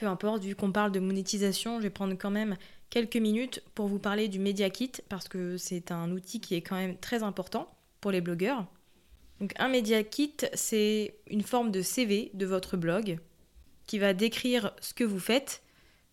peu 0.00 0.06
importe, 0.06 0.42
vu 0.44 0.54
qu'on 0.56 0.72
parle 0.72 0.92
de 0.92 0.98
monétisation, 0.98 1.76
je 1.76 1.82
vais 1.82 1.90
prendre 1.90 2.14
quand 2.14 2.30
même 2.30 2.56
quelques 2.88 3.18
minutes 3.18 3.62
pour 3.74 3.86
vous 3.86 3.98
parler 3.98 4.28
du 4.28 4.38
Media 4.38 4.70
Kit 4.70 4.92
parce 5.10 5.28
que 5.28 5.58
c'est 5.58 5.92
un 5.92 6.10
outil 6.10 6.40
qui 6.40 6.54
est 6.54 6.62
quand 6.62 6.76
même 6.76 6.96
très 6.96 7.22
important. 7.22 7.70
pour 8.00 8.10
les 8.10 8.22
blogueurs. 8.22 8.64
Donc 9.40 9.52
un 9.58 9.68
Media 9.68 10.02
Kit, 10.02 10.36
c'est 10.54 11.14
une 11.26 11.42
forme 11.42 11.70
de 11.70 11.82
CV 11.82 12.30
de 12.32 12.46
votre 12.46 12.78
blog 12.78 13.18
qui 13.86 13.98
va 13.98 14.14
décrire 14.14 14.72
ce 14.80 14.94
que 14.94 15.04
vous 15.04 15.18
faites, 15.18 15.62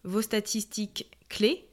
vos 0.04 0.22
statistiques 0.22 1.10
clés, 1.30 1.66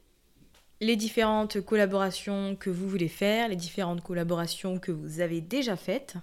les 0.81 0.95
différentes 0.95 1.61
collaborations 1.63 2.55
que 2.55 2.71
vous 2.71 2.89
voulez 2.89 3.09
faire, 3.09 3.49
les 3.49 3.57
différentes 3.57 4.03
collaborations 4.03 4.79
que 4.79 4.93
vous 4.93 5.19
avez 5.19 5.41
déjà 5.41 5.75
faites, 5.75 6.15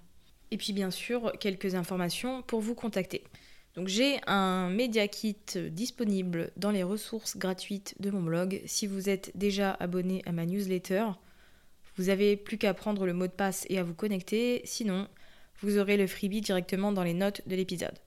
et 0.51 0.57
puis 0.57 0.71
bien 0.71 0.89
sûr 0.89 1.33
quelques 1.37 1.75
informations 1.75 2.43
pour 2.43 2.61
vous 2.61 2.75
contacter. 2.75 3.25
Donc 3.75 3.87
j'ai 3.87 4.19
un 4.27 4.69
Media 4.69 5.07
Kit 5.07 5.37
disponible 5.69 6.51
dans 6.57 6.71
les 6.71 6.83
ressources 6.83 7.37
gratuites 7.37 7.95
de 7.99 8.11
mon 8.11 8.21
blog. 8.21 8.61
Si 8.65 8.85
vous 8.85 9.09
êtes 9.09 9.31
déjà 9.35 9.71
abonné 9.79 10.21
à 10.25 10.33
ma 10.33 10.45
newsletter, 10.45 11.05
vous 11.97 12.09
avez 12.09 12.35
plus 12.35 12.57
qu'à 12.57 12.73
prendre 12.73 13.05
le 13.05 13.13
mot 13.13 13.27
de 13.27 13.31
passe 13.31 13.65
et 13.69 13.79
à 13.79 13.83
vous 13.83 13.93
connecter. 13.93 14.61
Sinon, 14.65 15.07
vous 15.61 15.77
aurez 15.77 15.95
le 15.95 16.07
freebie 16.07 16.41
directement 16.41 16.91
dans 16.91 17.03
les 17.03 17.13
notes 17.13 17.41
de 17.47 17.55
l'épisode. 17.55 17.97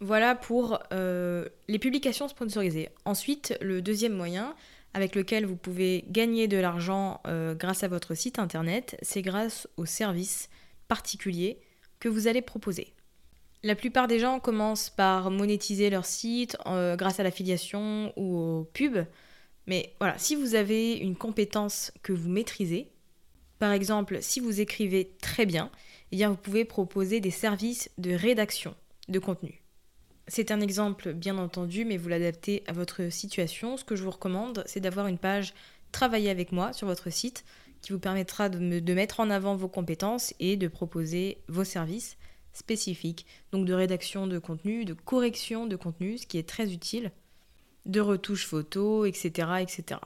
Voilà 0.00 0.34
pour 0.34 0.80
euh, 0.92 1.48
les 1.68 1.78
publications 1.78 2.28
sponsorisées. 2.28 2.88
Ensuite, 3.04 3.56
le 3.60 3.82
deuxième 3.82 4.14
moyen 4.14 4.54
avec 4.92 5.16
lequel 5.16 5.44
vous 5.44 5.56
pouvez 5.56 6.04
gagner 6.08 6.46
de 6.46 6.56
l'argent 6.56 7.20
euh, 7.26 7.54
grâce 7.54 7.82
à 7.82 7.88
votre 7.88 8.14
site 8.14 8.38
internet, 8.38 8.96
c'est 9.02 9.22
grâce 9.22 9.66
aux 9.76 9.86
services 9.86 10.48
particuliers 10.86 11.58
que 11.98 12.08
vous 12.08 12.28
allez 12.28 12.42
proposer. 12.42 12.93
La 13.64 13.74
plupart 13.74 14.08
des 14.08 14.18
gens 14.18 14.40
commencent 14.40 14.90
par 14.90 15.30
monétiser 15.30 15.88
leur 15.88 16.04
site 16.04 16.54
euh, 16.66 16.96
grâce 16.96 17.18
à 17.18 17.22
l'affiliation 17.22 18.12
ou 18.14 18.36
aux 18.36 18.64
pubs. 18.74 19.06
Mais 19.66 19.94
voilà, 20.00 20.18
si 20.18 20.36
vous 20.36 20.54
avez 20.54 20.92
une 20.96 21.16
compétence 21.16 21.90
que 22.02 22.12
vous 22.12 22.28
maîtrisez, 22.28 22.92
par 23.58 23.72
exemple, 23.72 24.18
si 24.20 24.38
vous 24.38 24.60
écrivez 24.60 25.16
très 25.22 25.46
bien, 25.46 25.70
eh 26.12 26.16
bien 26.16 26.28
vous 26.28 26.36
pouvez 26.36 26.66
proposer 26.66 27.20
des 27.20 27.30
services 27.30 27.90
de 27.96 28.12
rédaction 28.12 28.74
de 29.08 29.18
contenu. 29.18 29.62
C'est 30.28 30.50
un 30.50 30.60
exemple 30.60 31.14
bien 31.14 31.38
entendu, 31.38 31.86
mais 31.86 31.96
vous 31.96 32.10
l'adaptez 32.10 32.64
à 32.66 32.72
votre 32.74 33.10
situation. 33.10 33.78
Ce 33.78 33.84
que 33.84 33.96
je 33.96 34.04
vous 34.04 34.10
recommande, 34.10 34.62
c'est 34.66 34.80
d'avoir 34.80 35.06
une 35.06 35.18
page 35.18 35.54
Travailler 35.90 36.28
avec 36.28 36.50
moi 36.50 36.72
sur 36.72 36.88
votre 36.88 37.08
site 37.08 37.44
qui 37.80 37.92
vous 37.92 38.00
permettra 38.00 38.48
de 38.48 38.94
mettre 38.94 39.20
en 39.20 39.30
avant 39.30 39.54
vos 39.54 39.68
compétences 39.68 40.34
et 40.40 40.56
de 40.56 40.66
proposer 40.66 41.38
vos 41.46 41.62
services 41.62 42.18
spécifiques, 42.54 43.26
donc 43.52 43.66
de 43.66 43.74
rédaction 43.74 44.26
de 44.26 44.38
contenu, 44.38 44.84
de 44.84 44.94
correction 44.94 45.66
de 45.66 45.76
contenu, 45.76 46.18
ce 46.18 46.26
qui 46.26 46.38
est 46.38 46.48
très 46.48 46.72
utile, 46.72 47.12
de 47.84 48.00
retouches 48.00 48.46
photos, 48.46 49.06
etc. 49.06 49.48
etc. 49.60 50.00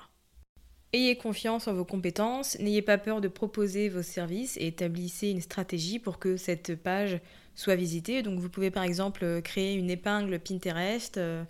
Ayez 0.92 1.16
confiance 1.16 1.68
en 1.68 1.74
vos 1.74 1.84
compétences, 1.84 2.58
n'ayez 2.58 2.80
pas 2.82 2.96
peur 2.96 3.20
de 3.20 3.28
proposer 3.28 3.90
vos 3.90 4.02
services 4.02 4.56
et 4.56 4.68
établissez 4.68 5.28
une 5.28 5.42
stratégie 5.42 5.98
pour 5.98 6.18
que 6.18 6.36
cette 6.38 6.74
page 6.76 7.20
soit 7.54 7.76
visitée. 7.76 8.22
Donc 8.22 8.40
vous 8.40 8.48
pouvez 8.48 8.70
par 8.70 8.84
exemple 8.84 9.42
créer 9.42 9.74
une 9.74 9.90
épingle 9.90 10.38
Pinterest, 10.38 11.18
euh, 11.18 11.44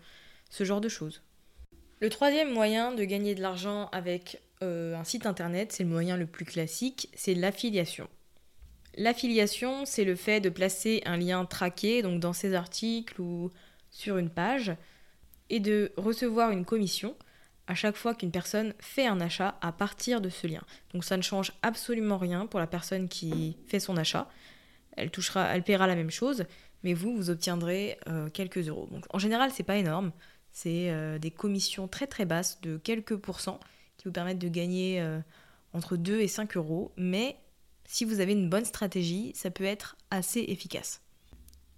ce 0.51 0.65
genre 0.65 0.81
de 0.81 0.89
choses. 0.89 1.23
Le 2.01 2.11
troisième 2.11 2.53
moyen 2.53 2.93
de 2.93 3.05
gagner 3.05 3.35
de 3.37 3.41
l'argent 3.41 3.89
avec 3.93 4.41
euh, 4.63 4.97
un 4.97 5.05
site 5.05 5.27
internet, 5.27 5.73
c'est 5.73 5.85
le 5.85 5.91
moyen 5.91 6.17
le 6.17 6.27
plus 6.27 6.45
classique, 6.45 7.09
c'est 7.15 7.35
l'affiliation. 7.35 8.09
L'affiliation, 8.99 9.85
c'est 9.85 10.05
le 10.05 10.17
fait 10.17 10.41
de 10.41 10.49
placer 10.49 11.03
un 11.07 11.17
lien 11.17 11.45
traqué, 11.45 12.03
donc 12.03 12.19
dans 12.19 12.33
ses 12.33 12.55
articles 12.55 13.21
ou 13.21 13.53
sur 13.91 14.19
une 14.19 14.29
page, 14.29 14.73
et 15.51 15.61
de 15.61 15.93
recevoir 15.97 16.51
une 16.51 16.65
commission 16.65 17.15
à 17.69 17.77
chaque 17.77 17.95
fois 17.95 18.13
qu'une 18.15 18.33
personne 18.33 18.75
fait 18.81 19.07
un 19.07 19.21
achat 19.21 19.57
à 19.61 19.71
partir 19.71 20.21
de 20.21 20.29
ce 20.29 20.49
lien. 20.49 20.63
Donc 20.93 21.05
ça 21.05 21.17
ne 21.17 21.23
change 21.23 21.53
absolument 21.63 22.19
rien 22.19 22.47
pour 22.47 22.59
la 22.59 22.67
personne 22.67 23.09
qui 23.09 23.57
fait 23.69 23.79
son 23.79 23.97
achat. 23.97 24.29
Elle 24.97 25.13
touchera, 25.13 25.55
elle 25.55 25.63
paiera 25.63 25.87
la 25.87 25.95
même 25.95 26.11
chose, 26.11 26.45
mais 26.83 26.93
vous, 26.93 27.15
vous 27.15 27.31
obtiendrez 27.31 27.99
euh, 28.09 28.29
quelques 28.31 28.69
euros. 28.69 28.89
Donc 28.91 29.05
en 29.11 29.21
général, 29.21 29.53
c'est 29.53 29.63
pas 29.63 29.77
énorme. 29.77 30.11
C'est 30.51 30.91
euh, 30.91 31.21
des 31.21 31.31
commissions 31.31 31.87
très 31.87 32.09
très 32.09 32.25
basses 32.25 32.61
de 32.63 32.79
quelques 32.79 33.17
pourcents 33.17 33.61
qui 33.97 34.07
vous 34.07 34.13
permettent 34.13 34.41
de 34.41 34.49
gagner 34.49 35.01
euh, 35.01 35.21
entre 35.73 35.97
2 35.97 36.19
et 36.19 36.27
5 36.27 36.57
euros, 36.57 36.91
mais 36.97 37.37
si 37.89 38.05
vous 38.05 38.21
avez 38.21 38.33
une 38.33 38.51
bonne 38.51 38.67
stratégie, 38.67 39.33
ça 39.35 39.51
peut 39.51 39.65
être 39.65 39.97
assez 40.11 40.45
efficace. 40.49 41.01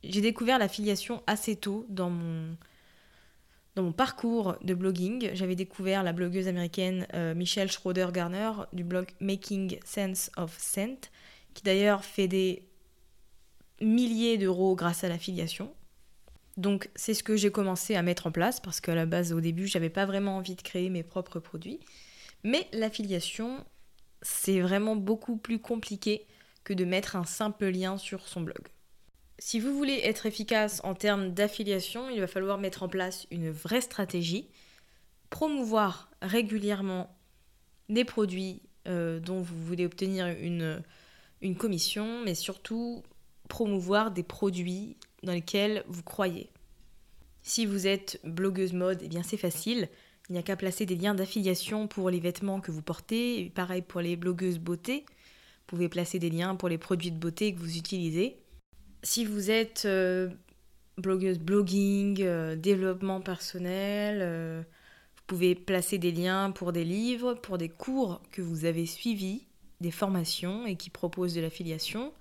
J'ai 0.02 0.20
découvert 0.20 0.58
l'affiliation 0.58 1.22
assez 1.28 1.54
tôt 1.54 1.86
dans 1.88 2.10
mon, 2.10 2.56
dans 3.76 3.84
mon 3.84 3.92
parcours 3.92 4.56
de 4.62 4.74
blogging. 4.74 5.30
J'avais 5.34 5.54
découvert 5.54 6.02
la 6.02 6.12
blogueuse 6.12 6.48
américaine 6.48 7.06
euh, 7.14 7.34
Michelle 7.34 7.70
Schroeder-Garner 7.70 8.52
du 8.72 8.82
blog 8.82 9.06
Making 9.20 9.78
Sense 9.84 10.32
of 10.36 10.58
Scent, 10.58 11.10
qui 11.54 11.62
d'ailleurs 11.62 12.04
fait 12.04 12.28
des 12.28 12.66
milliers 13.80 14.36
d'euros 14.36 14.74
grâce 14.74 15.04
à 15.04 15.08
l'affiliation. 15.08 15.72
Donc 16.56 16.90
c'est 16.96 17.14
ce 17.14 17.22
que 17.22 17.36
j'ai 17.36 17.52
commencé 17.52 17.94
à 17.94 18.02
mettre 18.02 18.26
en 18.26 18.32
place 18.32 18.58
parce 18.58 18.80
qu'à 18.80 18.96
la 18.96 19.06
base 19.06 19.32
au 19.32 19.40
début 19.40 19.68
j'avais 19.68 19.90
pas 19.90 20.06
vraiment 20.06 20.36
envie 20.36 20.56
de 20.56 20.62
créer 20.62 20.90
mes 20.90 21.04
propres 21.04 21.38
produits. 21.38 21.78
Mais 22.42 22.66
l'affiliation 22.72 23.64
c'est 24.22 24.60
vraiment 24.60 24.96
beaucoup 24.96 25.36
plus 25.36 25.58
compliqué 25.58 26.26
que 26.64 26.72
de 26.74 26.84
mettre 26.84 27.16
un 27.16 27.24
simple 27.24 27.68
lien 27.68 27.96
sur 27.96 28.28
son 28.28 28.42
blog. 28.42 28.68
Si 29.38 29.58
vous 29.58 29.74
voulez 29.74 30.00
être 30.04 30.26
efficace 30.26 30.82
en 30.84 30.94
termes 30.94 31.32
d'affiliation, 31.32 32.10
il 32.10 32.20
va 32.20 32.26
falloir 32.26 32.58
mettre 32.58 32.82
en 32.82 32.88
place 32.88 33.26
une 33.30 33.50
vraie 33.50 33.80
stratégie, 33.80 34.48
promouvoir 35.30 36.10
régulièrement 36.20 37.16
des 37.88 38.04
produits 38.04 38.60
euh, 38.86 39.18
dont 39.18 39.40
vous 39.40 39.64
voulez 39.64 39.86
obtenir 39.86 40.26
une, 40.26 40.82
commission, 41.56 42.22
mais 42.22 42.34
surtout 42.34 43.02
promouvoir 43.48 44.10
des 44.10 44.22
produits 44.22 44.96
dans 45.22 45.32
lesquels 45.32 45.84
vous 45.88 46.02
croyez. 46.02 46.50
Si 47.42 47.64
vous 47.64 47.86
êtes 47.86 48.20
blogueuse 48.24 48.74
mode, 48.74 49.00
eh 49.02 49.08
bien 49.08 49.22
c'est 49.22 49.38
facile. 49.38 49.88
Il 50.30 50.34
n'y 50.34 50.38
a 50.38 50.42
qu'à 50.44 50.54
placer 50.54 50.86
des 50.86 50.94
liens 50.94 51.16
d'affiliation 51.16 51.88
pour 51.88 52.08
les 52.08 52.20
vêtements 52.20 52.60
que 52.60 52.70
vous 52.70 52.82
portez. 52.82 53.50
pareil 53.52 53.82
pour 53.82 54.00
les 54.00 54.14
blogueuses 54.14 54.60
beauté. 54.60 55.04
Vous 55.08 55.66
pouvez 55.66 55.88
placer 55.88 56.20
des 56.20 56.30
liens 56.30 56.54
pour 56.54 56.68
les 56.68 56.78
produits 56.78 57.10
de 57.10 57.18
beauté 57.18 57.52
que 57.52 57.58
vous 57.58 57.76
utilisez. 57.76 58.36
Si 59.02 59.24
vous 59.24 59.50
êtes 59.50 59.86
euh, 59.86 60.28
blogueuse 60.98 61.40
blogging, 61.40 62.22
euh, 62.22 62.54
développement 62.54 63.20
personnel, 63.20 64.20
euh, 64.22 64.62
vous 65.16 65.22
pouvez 65.26 65.56
placer 65.56 65.98
des 65.98 66.12
liens 66.12 66.52
pour 66.52 66.70
des 66.72 66.84
livres, 66.84 67.34
pour 67.34 67.58
des 67.58 67.68
cours 67.68 68.22
que 68.30 68.40
vous 68.40 68.66
avez 68.66 68.86
suivis, 68.86 69.46
des 69.80 69.90
formations 69.90 70.64
et 70.64 70.76
qui 70.76 70.90
proposent 70.90 71.34
de 71.34 71.40
l'affiliation. 71.40 72.12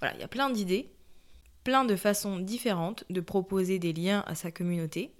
Voilà, 0.00 0.16
il 0.16 0.20
y 0.20 0.24
a 0.24 0.28
plein 0.28 0.50
d'idées, 0.50 0.90
plein 1.62 1.84
de 1.84 1.94
façons 1.94 2.40
différentes 2.40 3.04
de 3.10 3.20
proposer 3.20 3.78
des 3.78 3.92
liens 3.92 4.24
à 4.26 4.34
sa 4.34 4.50
communauté. 4.50 5.12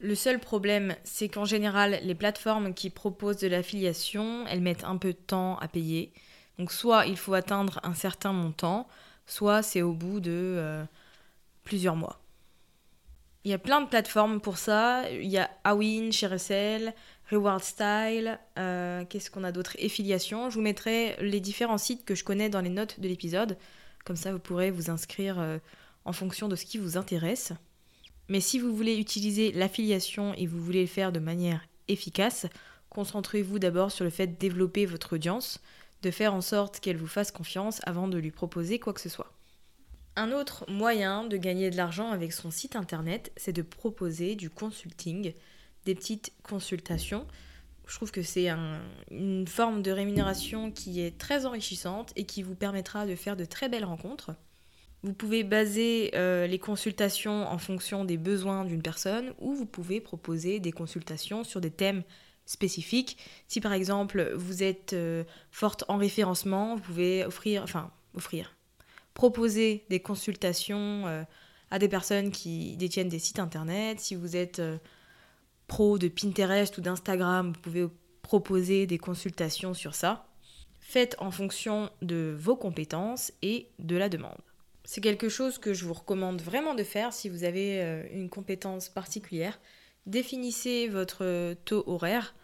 Le 0.00 0.14
seul 0.14 0.40
problème, 0.40 0.96
c'est 1.04 1.28
qu'en 1.28 1.44
général, 1.44 2.00
les 2.02 2.14
plateformes 2.14 2.72
qui 2.72 2.88
proposent 2.88 3.36
de 3.36 3.48
l'affiliation, 3.48 4.46
elles 4.46 4.62
mettent 4.62 4.84
un 4.84 4.96
peu 4.96 5.12
de 5.12 5.18
temps 5.18 5.58
à 5.58 5.68
payer. 5.68 6.12
Donc 6.58 6.72
soit 6.72 7.04
il 7.06 7.18
faut 7.18 7.34
atteindre 7.34 7.80
un 7.82 7.92
certain 7.92 8.32
montant, 8.32 8.88
soit 9.26 9.62
c'est 9.62 9.82
au 9.82 9.92
bout 9.92 10.20
de 10.20 10.30
euh, 10.30 10.84
plusieurs 11.64 11.96
mois. 11.96 12.18
Il 13.44 13.50
y 13.50 13.54
a 13.54 13.58
plein 13.58 13.82
de 13.82 13.88
plateformes 13.88 14.40
pour 14.40 14.56
ça. 14.56 15.10
Il 15.10 15.28
y 15.28 15.38
a 15.38 15.50
Awin, 15.64 16.10
ShareSell, 16.10 16.94
Reward 17.30 17.62
Style. 17.62 18.38
Euh, 18.58 19.04
qu'est-ce 19.04 19.30
qu'on 19.30 19.44
a 19.44 19.52
d'autre? 19.52 19.76
Affiliation. 19.84 20.48
Je 20.48 20.54
vous 20.54 20.62
mettrai 20.62 21.16
les 21.20 21.40
différents 21.40 21.78
sites 21.78 22.06
que 22.06 22.14
je 22.14 22.24
connais 22.24 22.48
dans 22.48 22.60
les 22.60 22.70
notes 22.70 23.00
de 23.00 23.08
l'épisode. 23.08 23.58
Comme 24.04 24.16
ça, 24.16 24.32
vous 24.32 24.38
pourrez 24.38 24.70
vous 24.70 24.90
inscrire 24.90 25.38
euh, 25.38 25.58
en 26.06 26.12
fonction 26.12 26.48
de 26.48 26.56
ce 26.56 26.64
qui 26.64 26.78
vous 26.78 26.96
intéresse. 26.96 27.52
Mais 28.30 28.40
si 28.40 28.60
vous 28.60 28.72
voulez 28.72 28.96
utiliser 28.96 29.50
l'affiliation 29.50 30.34
et 30.34 30.46
vous 30.46 30.62
voulez 30.62 30.82
le 30.82 30.86
faire 30.86 31.10
de 31.10 31.18
manière 31.18 31.66
efficace, 31.88 32.46
concentrez-vous 32.88 33.58
d'abord 33.58 33.90
sur 33.90 34.04
le 34.04 34.10
fait 34.10 34.28
de 34.28 34.36
développer 34.38 34.86
votre 34.86 35.14
audience, 35.14 35.60
de 36.02 36.12
faire 36.12 36.32
en 36.32 36.40
sorte 36.40 36.78
qu'elle 36.78 36.96
vous 36.96 37.08
fasse 37.08 37.32
confiance 37.32 37.80
avant 37.82 38.06
de 38.06 38.18
lui 38.18 38.30
proposer 38.30 38.78
quoi 38.78 38.92
que 38.92 39.00
ce 39.00 39.08
soit. 39.08 39.32
Un 40.14 40.30
autre 40.30 40.64
moyen 40.70 41.24
de 41.24 41.36
gagner 41.36 41.70
de 41.70 41.76
l'argent 41.76 42.12
avec 42.12 42.32
son 42.32 42.52
site 42.52 42.76
internet, 42.76 43.32
c'est 43.36 43.52
de 43.52 43.62
proposer 43.62 44.36
du 44.36 44.48
consulting, 44.48 45.34
des 45.84 45.96
petites 45.96 46.32
consultations. 46.44 47.26
Je 47.88 47.96
trouve 47.96 48.12
que 48.12 48.22
c'est 48.22 48.48
une 49.10 49.48
forme 49.48 49.82
de 49.82 49.90
rémunération 49.90 50.70
qui 50.70 51.00
est 51.00 51.18
très 51.18 51.46
enrichissante 51.46 52.12
et 52.14 52.26
qui 52.26 52.44
vous 52.44 52.54
permettra 52.54 53.06
de 53.06 53.16
faire 53.16 53.36
de 53.36 53.44
très 53.44 53.68
belles 53.68 53.84
rencontres. 53.84 54.36
Vous 55.02 55.14
pouvez 55.14 55.44
baser 55.44 56.10
euh, 56.14 56.46
les 56.46 56.58
consultations 56.58 57.48
en 57.48 57.56
fonction 57.56 58.04
des 58.04 58.18
besoins 58.18 58.66
d'une 58.66 58.82
personne 58.82 59.32
ou 59.38 59.54
vous 59.54 59.64
pouvez 59.64 59.98
proposer 60.00 60.60
des 60.60 60.72
consultations 60.72 61.42
sur 61.42 61.62
des 61.62 61.70
thèmes 61.70 62.02
spécifiques. 62.44 63.16
Si 63.48 63.60
par 63.60 63.72
exemple 63.72 64.32
vous 64.34 64.62
êtes 64.62 64.92
euh, 64.92 65.24
forte 65.50 65.84
en 65.88 65.96
référencement, 65.96 66.76
vous 66.76 66.82
pouvez 66.82 67.24
offrir, 67.24 67.62
enfin 67.62 67.90
offrir, 68.14 68.54
proposer 69.14 69.86
des 69.88 70.00
consultations 70.00 71.06
euh, 71.06 71.22
à 71.70 71.78
des 71.78 71.88
personnes 71.88 72.30
qui 72.30 72.76
détiennent 72.76 73.08
des 73.08 73.18
sites 73.18 73.38
internet. 73.38 74.00
Si 74.00 74.14
vous 74.14 74.36
êtes 74.36 74.60
pro 75.66 75.96
de 75.96 76.08
Pinterest 76.08 76.76
ou 76.76 76.82
d'Instagram, 76.82 77.52
vous 77.54 77.60
pouvez 77.60 77.86
proposer 78.20 78.86
des 78.86 78.98
consultations 78.98 79.72
sur 79.72 79.94
ça. 79.94 80.26
Faites 80.78 81.14
en 81.20 81.30
fonction 81.30 81.88
de 82.02 82.36
vos 82.38 82.56
compétences 82.56 83.32
et 83.40 83.68
de 83.78 83.96
la 83.96 84.08
demande. 84.08 84.49
C'est 84.84 85.00
quelque 85.00 85.28
chose 85.28 85.58
que 85.58 85.74
je 85.74 85.84
vous 85.84 85.92
recommande 85.92 86.40
vraiment 86.40 86.74
de 86.74 86.82
faire 86.82 87.12
si 87.12 87.28
vous 87.28 87.44
avez 87.44 87.82
euh, 87.82 88.04
une 88.12 88.28
compétence 88.28 88.88
particulière. 88.88 89.60
Définissez 90.06 90.88
votre 90.88 91.54
taux 91.64 91.84
horaire, 91.86 92.34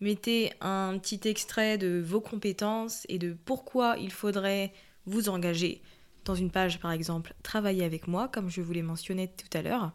mettez 0.00 0.52
un 0.60 0.98
petit 0.98 1.28
extrait 1.28 1.78
de 1.78 2.02
vos 2.04 2.20
compétences 2.20 3.06
et 3.08 3.18
de 3.18 3.36
pourquoi 3.44 3.96
il 3.98 4.10
faudrait 4.10 4.72
vous 5.06 5.28
engager 5.28 5.82
dans 6.24 6.34
une 6.34 6.50
page 6.50 6.80
par 6.80 6.92
exemple 6.92 7.34
Travailler 7.42 7.84
avec 7.84 8.08
moi, 8.08 8.28
comme 8.28 8.48
je 8.48 8.60
vous 8.60 8.72
l'ai 8.72 8.82
mentionné 8.82 9.28
tout 9.28 9.56
à 9.56 9.62
l'heure. 9.62 9.92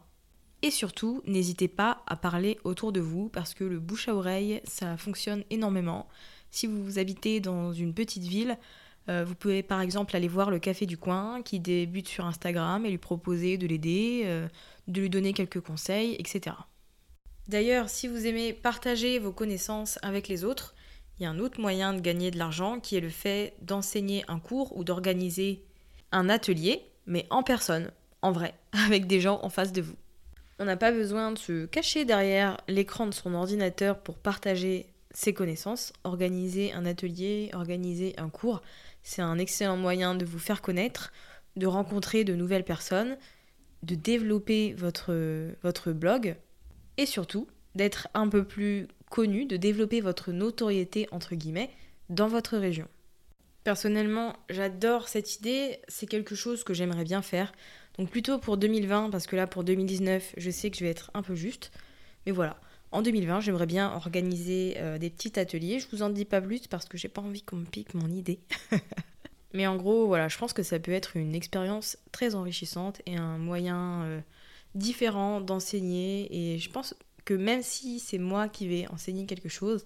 Et 0.62 0.70
surtout, 0.70 1.22
n'hésitez 1.26 1.68
pas 1.68 2.02
à 2.06 2.16
parler 2.16 2.58
autour 2.64 2.92
de 2.92 3.00
vous 3.00 3.28
parce 3.28 3.54
que 3.54 3.64
le 3.64 3.78
bouche 3.78 4.08
à 4.08 4.14
oreille, 4.14 4.60
ça 4.64 4.96
fonctionne 4.96 5.44
énormément. 5.50 6.08
Si 6.50 6.66
vous 6.66 6.98
habitez 6.98 7.40
dans 7.40 7.72
une 7.72 7.94
petite 7.94 8.24
ville, 8.24 8.58
euh, 9.08 9.24
vous 9.24 9.34
pouvez 9.34 9.62
par 9.62 9.80
exemple 9.80 10.14
aller 10.14 10.28
voir 10.28 10.50
le 10.50 10.58
café 10.58 10.84
du 10.84 10.98
coin 10.98 11.42
qui 11.42 11.60
débute 11.60 12.08
sur 12.08 12.26
Instagram 12.26 12.84
et 12.84 12.90
lui 12.90 12.98
proposer 12.98 13.56
de 13.56 13.66
l'aider, 13.66 14.22
euh, 14.26 14.48
de 14.86 15.00
lui 15.00 15.10
donner 15.10 15.32
quelques 15.32 15.60
conseils, 15.60 16.16
etc. 16.18 16.56
D'ailleurs, 17.48 17.88
si 17.88 18.08
vous 18.08 18.26
aimez 18.26 18.52
partager 18.52 19.18
vos 19.18 19.32
connaissances 19.32 19.98
avec 20.02 20.28
les 20.28 20.44
autres, 20.44 20.74
il 21.18 21.22
y 21.22 21.26
a 21.26 21.30
un 21.30 21.38
autre 21.38 21.60
moyen 21.60 21.94
de 21.94 22.00
gagner 22.00 22.30
de 22.30 22.38
l'argent 22.38 22.80
qui 22.80 22.96
est 22.96 23.00
le 23.00 23.08
fait 23.08 23.54
d'enseigner 23.62 24.24
un 24.28 24.38
cours 24.38 24.76
ou 24.76 24.84
d'organiser 24.84 25.64
un 26.12 26.28
atelier, 26.28 26.82
mais 27.06 27.26
en 27.30 27.42
personne, 27.42 27.90
en 28.20 28.32
vrai, 28.32 28.54
avec 28.86 29.06
des 29.06 29.20
gens 29.20 29.40
en 29.42 29.48
face 29.48 29.72
de 29.72 29.80
vous. 29.80 29.96
On 30.58 30.64
n'a 30.64 30.76
pas 30.76 30.92
besoin 30.92 31.32
de 31.32 31.38
se 31.38 31.66
cacher 31.66 32.04
derrière 32.04 32.58
l'écran 32.68 33.06
de 33.06 33.14
son 33.14 33.32
ordinateur 33.34 34.00
pour 34.00 34.18
partager 34.18 34.86
ses 35.12 35.32
connaissances. 35.32 35.92
Organiser 36.04 36.72
un 36.72 36.84
atelier, 36.84 37.50
organiser 37.52 38.14
un 38.18 38.28
cours, 38.28 38.60
c'est 39.08 39.22
un 39.22 39.38
excellent 39.38 39.78
moyen 39.78 40.14
de 40.14 40.26
vous 40.26 40.38
faire 40.38 40.60
connaître, 40.60 41.12
de 41.56 41.66
rencontrer 41.66 42.24
de 42.24 42.34
nouvelles 42.34 42.62
personnes, 42.62 43.16
de 43.82 43.94
développer 43.94 44.74
votre, 44.74 45.92
blog 45.92 46.36
et 46.98 47.06
surtout 47.06 47.48
d'être 47.74 48.08
un 48.12 48.28
peu 48.28 48.44
plus 48.44 48.86
connu, 49.08 49.46
de 49.46 49.56
développer 49.56 50.02
votre 50.02 50.30
notoriété 50.30 51.08
entre 51.10 51.36
guillemets 51.36 51.70
dans 52.10 52.28
votre 52.28 52.58
région. 52.58 52.86
Personnellement, 53.64 54.36
j'adore 54.50 55.08
cette 55.08 55.36
idée, 55.36 55.80
c'est 55.88 56.06
quelque 56.06 56.34
chose 56.34 56.62
que 56.62 56.74
j'aimerais 56.74 57.04
bien 57.04 57.22
faire. 57.22 57.52
Donc 57.96 58.10
plutôt 58.10 58.38
pour 58.38 58.58
2020, 58.58 59.08
parce 59.08 59.26
que 59.26 59.36
là 59.36 59.46
pour 59.46 59.64
2019, 59.64 60.34
je 60.36 60.50
sais 60.50 60.70
que 60.70 60.76
je 60.76 60.84
vais 60.84 60.90
être 60.90 61.10
un 61.14 61.22
peu 61.22 61.34
juste. 61.34 61.72
Mais 62.26 62.32
voilà, 62.32 62.60
en 62.90 63.02
2020, 63.02 63.40
j'aimerais 63.40 63.66
bien 63.66 63.92
organiser 63.92 64.74
euh, 64.78 64.98
des 64.98 65.10
petits 65.10 65.38
ateliers. 65.38 65.78
Je 65.80 65.86
vous 65.92 66.02
en 66.02 66.10
dis 66.10 66.24
pas 66.24 66.40
plus 66.40 66.66
parce 66.66 66.86
que 66.86 66.96
j'ai 66.96 67.08
pas 67.08 67.20
envie 67.20 67.42
qu'on 67.42 67.56
me 67.56 67.66
pique 67.66 67.94
mon 67.94 68.08
idée. 68.08 68.40
Mais 69.54 69.66
en 69.66 69.76
gros, 69.76 70.06
voilà, 70.06 70.28
je 70.28 70.38
pense 70.38 70.52
que 70.52 70.62
ça 70.62 70.78
peut 70.78 70.92
être 70.92 71.16
une 71.16 71.34
expérience 71.34 71.98
très 72.12 72.34
enrichissante 72.34 73.00
et 73.06 73.16
un 73.16 73.38
moyen 73.38 74.02
euh, 74.04 74.20
différent 74.74 75.40
d'enseigner. 75.40 76.28
Et 76.30 76.58
je 76.58 76.70
pense 76.70 76.94
que 77.24 77.34
même 77.34 77.62
si 77.62 77.98
c'est 77.98 78.18
moi 78.18 78.48
qui 78.48 78.68
vais 78.68 78.86
enseigner 78.88 79.26
quelque 79.26 79.48
chose, 79.48 79.84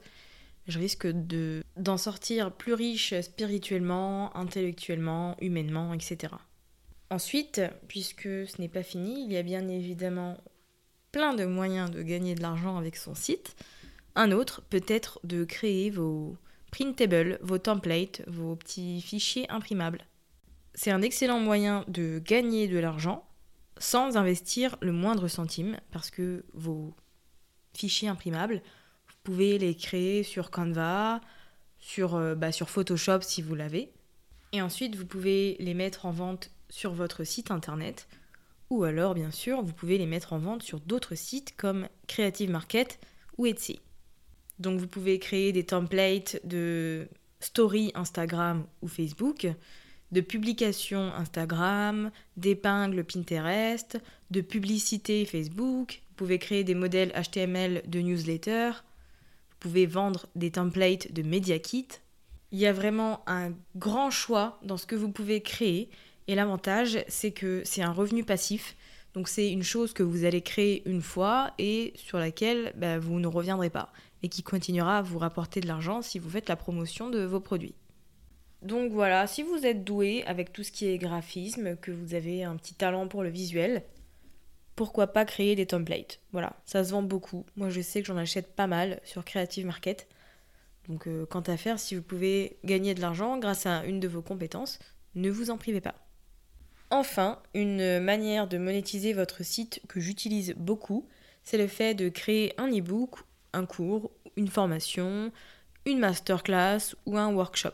je 0.68 0.78
risque 0.78 1.06
de 1.06 1.62
d'en 1.76 1.97
sortir 1.97 2.52
plus 2.52 2.75
riche 2.75 3.14
spirituellement, 3.21 4.37
intellectuellement, 4.37 5.37
humainement, 5.40 5.92
etc. 5.92 6.35
Ensuite, 7.11 7.61
puisque 7.88 8.23
ce 8.23 8.61
n'est 8.61 8.68
pas 8.68 8.82
fini, 8.82 9.25
il 9.25 9.32
y 9.32 9.37
a 9.37 9.42
bien 9.42 9.68
évidemment 9.68 10.38
plein 11.12 11.35
de 11.35 11.45
moyens 11.45 11.90
de 11.90 12.02
gagner 12.02 12.35
de 12.35 12.42
l'argent 12.42 12.78
avec 12.78 12.97
son 12.97 13.14
site. 13.14 13.54
Un 14.14 14.33
autre 14.33 14.62
peut 14.69 14.85
être 14.88 15.21
de 15.25 15.45
créer 15.45 15.90
vos 15.90 16.37
printables, 16.71 17.38
vos 17.42 17.59
templates, 17.59 18.23
vos 18.26 18.57
petits 18.57 19.00
fichiers 19.02 19.49
imprimables. 19.50 20.04
C'est 20.75 20.90
un 20.90 21.02
excellent 21.02 21.38
moyen 21.38 21.85
de 21.87 22.21
gagner 22.25 22.66
de 22.66 22.78
l'argent 22.78 23.28
sans 23.78 24.16
investir 24.16 24.76
le 24.81 24.92
moindre 24.92 25.28
centime 25.28 25.78
parce 25.90 26.11
que 26.11 26.45
vos 26.54 26.95
fichiers 27.75 28.09
imprimables, 28.09 28.62
vous 29.09 29.16
pouvez 29.23 29.59
les 29.59 29.75
créer 29.75 30.23
sur 30.23 30.50
Canva, 30.50 31.21
sur, 31.78 32.14
euh, 32.14 32.35
bah, 32.35 32.52
sur 32.52 32.71
Photoshop 32.71 33.21
si 33.21 33.42
vous 33.42 33.54
l'avez. 33.54 33.92
Et 34.53 34.62
ensuite, 34.62 34.96
vous 34.96 35.07
pouvez 35.07 35.57
les 35.59 35.75
mettre 35.75 36.07
en 36.07 36.11
vente 36.11 36.51
sur 36.70 36.92
votre 36.92 37.25
site 37.25 37.51
internet 37.51 38.09
ou 38.72 38.85
alors 38.85 39.14
bien 39.14 39.30
sûr 39.30 39.62
vous 39.62 39.74
pouvez 39.74 39.98
les 39.98 40.06
mettre 40.06 40.32
en 40.32 40.38
vente 40.38 40.62
sur 40.62 40.80
d'autres 40.80 41.14
sites 41.14 41.54
comme 41.56 41.88
Creative 42.06 42.50
Market 42.50 42.98
ou 43.37 43.44
Etsy. 43.46 43.80
Donc 44.58 44.80
vous 44.80 44.87
pouvez 44.87 45.18
créer 45.18 45.52
des 45.52 45.64
templates 45.64 46.40
de 46.44 47.06
story 47.40 47.92
Instagram 47.94 48.64
ou 48.80 48.88
Facebook, 48.88 49.46
de 50.11 50.20
publications 50.22 51.12
Instagram, 51.14 52.11
d'épingles 52.38 53.04
Pinterest, 53.04 53.98
de 54.30 54.40
publicité 54.40 55.26
Facebook, 55.26 56.00
vous 56.08 56.14
pouvez 56.16 56.38
créer 56.38 56.64
des 56.64 56.74
modèles 56.74 57.12
HTML 57.12 57.82
de 57.87 58.00
newsletter, 58.00 58.70
vous 59.50 59.56
pouvez 59.61 59.85
vendre 59.85 60.26
des 60.35 60.50
templates 60.50 61.12
de 61.12 61.22
Media 61.22 61.58
Kit. 61.58 61.88
Il 62.52 62.58
y 62.58 62.66
a 62.66 62.72
vraiment 62.72 63.22
un 63.26 63.52
grand 63.76 64.11
choix 64.11 64.58
dans 64.62 64.78
ce 64.78 64.87
que 64.87 64.96
vous 64.96 65.11
pouvez 65.11 65.42
créer 65.42 65.90
et 66.28 66.35
l'avantage, 66.35 67.04
c'est 67.08 67.32
que 67.32 67.62
c'est 67.64 67.82
un 67.82 67.92
revenu 67.92 68.24
passif. 68.24 68.76
Donc 69.14 69.28
c'est 69.28 69.50
une 69.50 69.62
chose 69.62 69.92
que 69.92 70.02
vous 70.02 70.24
allez 70.24 70.40
créer 70.40 70.82
une 70.88 71.02
fois 71.02 71.52
et 71.58 71.92
sur 71.96 72.18
laquelle 72.18 72.72
bah, 72.76 72.98
vous 72.98 73.20
ne 73.20 73.26
reviendrez 73.26 73.68
pas 73.68 73.92
et 74.22 74.28
qui 74.28 74.42
continuera 74.42 74.98
à 74.98 75.02
vous 75.02 75.18
rapporter 75.18 75.61
de 75.61 75.66
l'argent 75.66 76.00
si 76.00 76.18
vous 76.18 76.30
faites 76.30 76.48
la 76.48 76.56
promotion 76.56 77.11
de 77.11 77.22
vos 77.24 77.40
produits. 77.40 77.74
Donc 78.62 78.92
voilà, 78.92 79.26
si 79.26 79.42
vous 79.42 79.66
êtes 79.66 79.85
doué 79.85 80.22
avec 80.24 80.52
tout 80.52 80.62
ce 80.62 80.70
qui 80.70 80.87
est 80.87 80.96
graphisme, 80.96 81.76
que 81.76 81.90
vous 81.90 82.14
avez 82.14 82.44
un 82.44 82.56
petit 82.56 82.74
talent 82.74 83.08
pour 83.08 83.24
le 83.24 83.28
visuel, 83.28 83.82
pourquoi 84.76 85.08
pas 85.08 85.24
créer 85.24 85.56
des 85.56 85.66
templates? 85.66 86.20
Voilà, 86.30 86.54
ça 86.64 86.85
se 86.85 86.92
vend 86.92 87.02
beaucoup. 87.02 87.44
Moi 87.56 87.68
je 87.70 87.80
sais 87.80 88.00
que 88.00 88.06
j'en 88.06 88.16
achète 88.16 88.54
pas 88.54 88.68
mal 88.68 89.00
sur 89.04 89.24
Creative 89.24 89.66
Market. 89.66 90.06
Donc 90.88 91.06
euh, 91.06 91.26
quant 91.26 91.40
à 91.40 91.56
faire, 91.56 91.78
si 91.78 91.96
vous 91.96 92.02
pouvez 92.02 92.56
gagner 92.64 92.94
de 92.94 93.00
l'argent 93.00 93.37
grâce 93.38 93.66
à 93.66 93.85
une 93.85 94.00
de 94.00 94.08
vos 94.08 94.22
compétences, 94.22 94.78
ne 95.16 95.30
vous 95.30 95.50
en 95.50 95.58
privez 95.58 95.80
pas. 95.80 95.94
Enfin, 96.92 97.38
une 97.55 98.00
manière 98.00 98.46
de 98.46 98.59
monétiser 98.59 99.14
votre 99.14 99.42
site 99.42 99.81
que 99.88 99.98
j'utilise 99.98 100.52
beaucoup, 100.59 101.09
c'est 101.42 101.57
le 101.57 101.66
fait 101.66 101.94
de 101.94 102.11
créer 102.11 102.52
un 102.61 102.68
e-book, 102.68 103.14
un 103.55 103.64
cours, 103.64 104.11
une 104.37 104.48
formation, 104.48 105.33
une 105.87 106.00
masterclass 106.00 106.94
ou 107.07 107.16
un 107.16 107.33
workshop. 107.33 107.72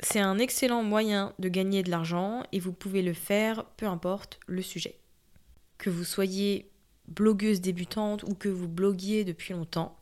C'est 0.00 0.18
un 0.18 0.38
excellent 0.38 0.82
moyen 0.82 1.32
de 1.38 1.48
gagner 1.48 1.84
de 1.84 1.92
l'argent 1.92 2.42
et 2.50 2.58
vous 2.58 2.72
pouvez 2.72 3.02
le 3.02 3.12
faire 3.12 3.66
peu 3.76 3.86
importe 3.86 4.40
le 4.48 4.62
sujet. 4.62 4.98
Que 5.78 5.88
vous 5.88 6.02
soyez 6.02 6.68
blogueuse 7.06 7.60
débutante 7.60 8.24
ou 8.24 8.34
que 8.34 8.48
vous 8.48 8.66
bloguiez 8.66 9.24
depuis 9.24 9.54
longtemps, 9.54 9.96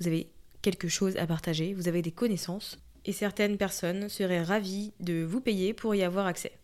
vous 0.00 0.08
avez 0.08 0.32
quelque 0.62 0.88
chose 0.88 1.16
à 1.16 1.28
partager, 1.28 1.74
vous 1.74 1.86
avez 1.86 2.02
des 2.02 2.10
connaissances 2.10 2.80
et 3.04 3.12
certaines 3.12 3.56
personnes 3.56 4.08
seraient 4.08 4.42
ravies 4.42 4.94
de 4.98 5.22
vous 5.22 5.40
payer 5.40 5.74
pour 5.74 5.94
y 5.94 6.02
avoir 6.02 6.26
accès. 6.26 6.57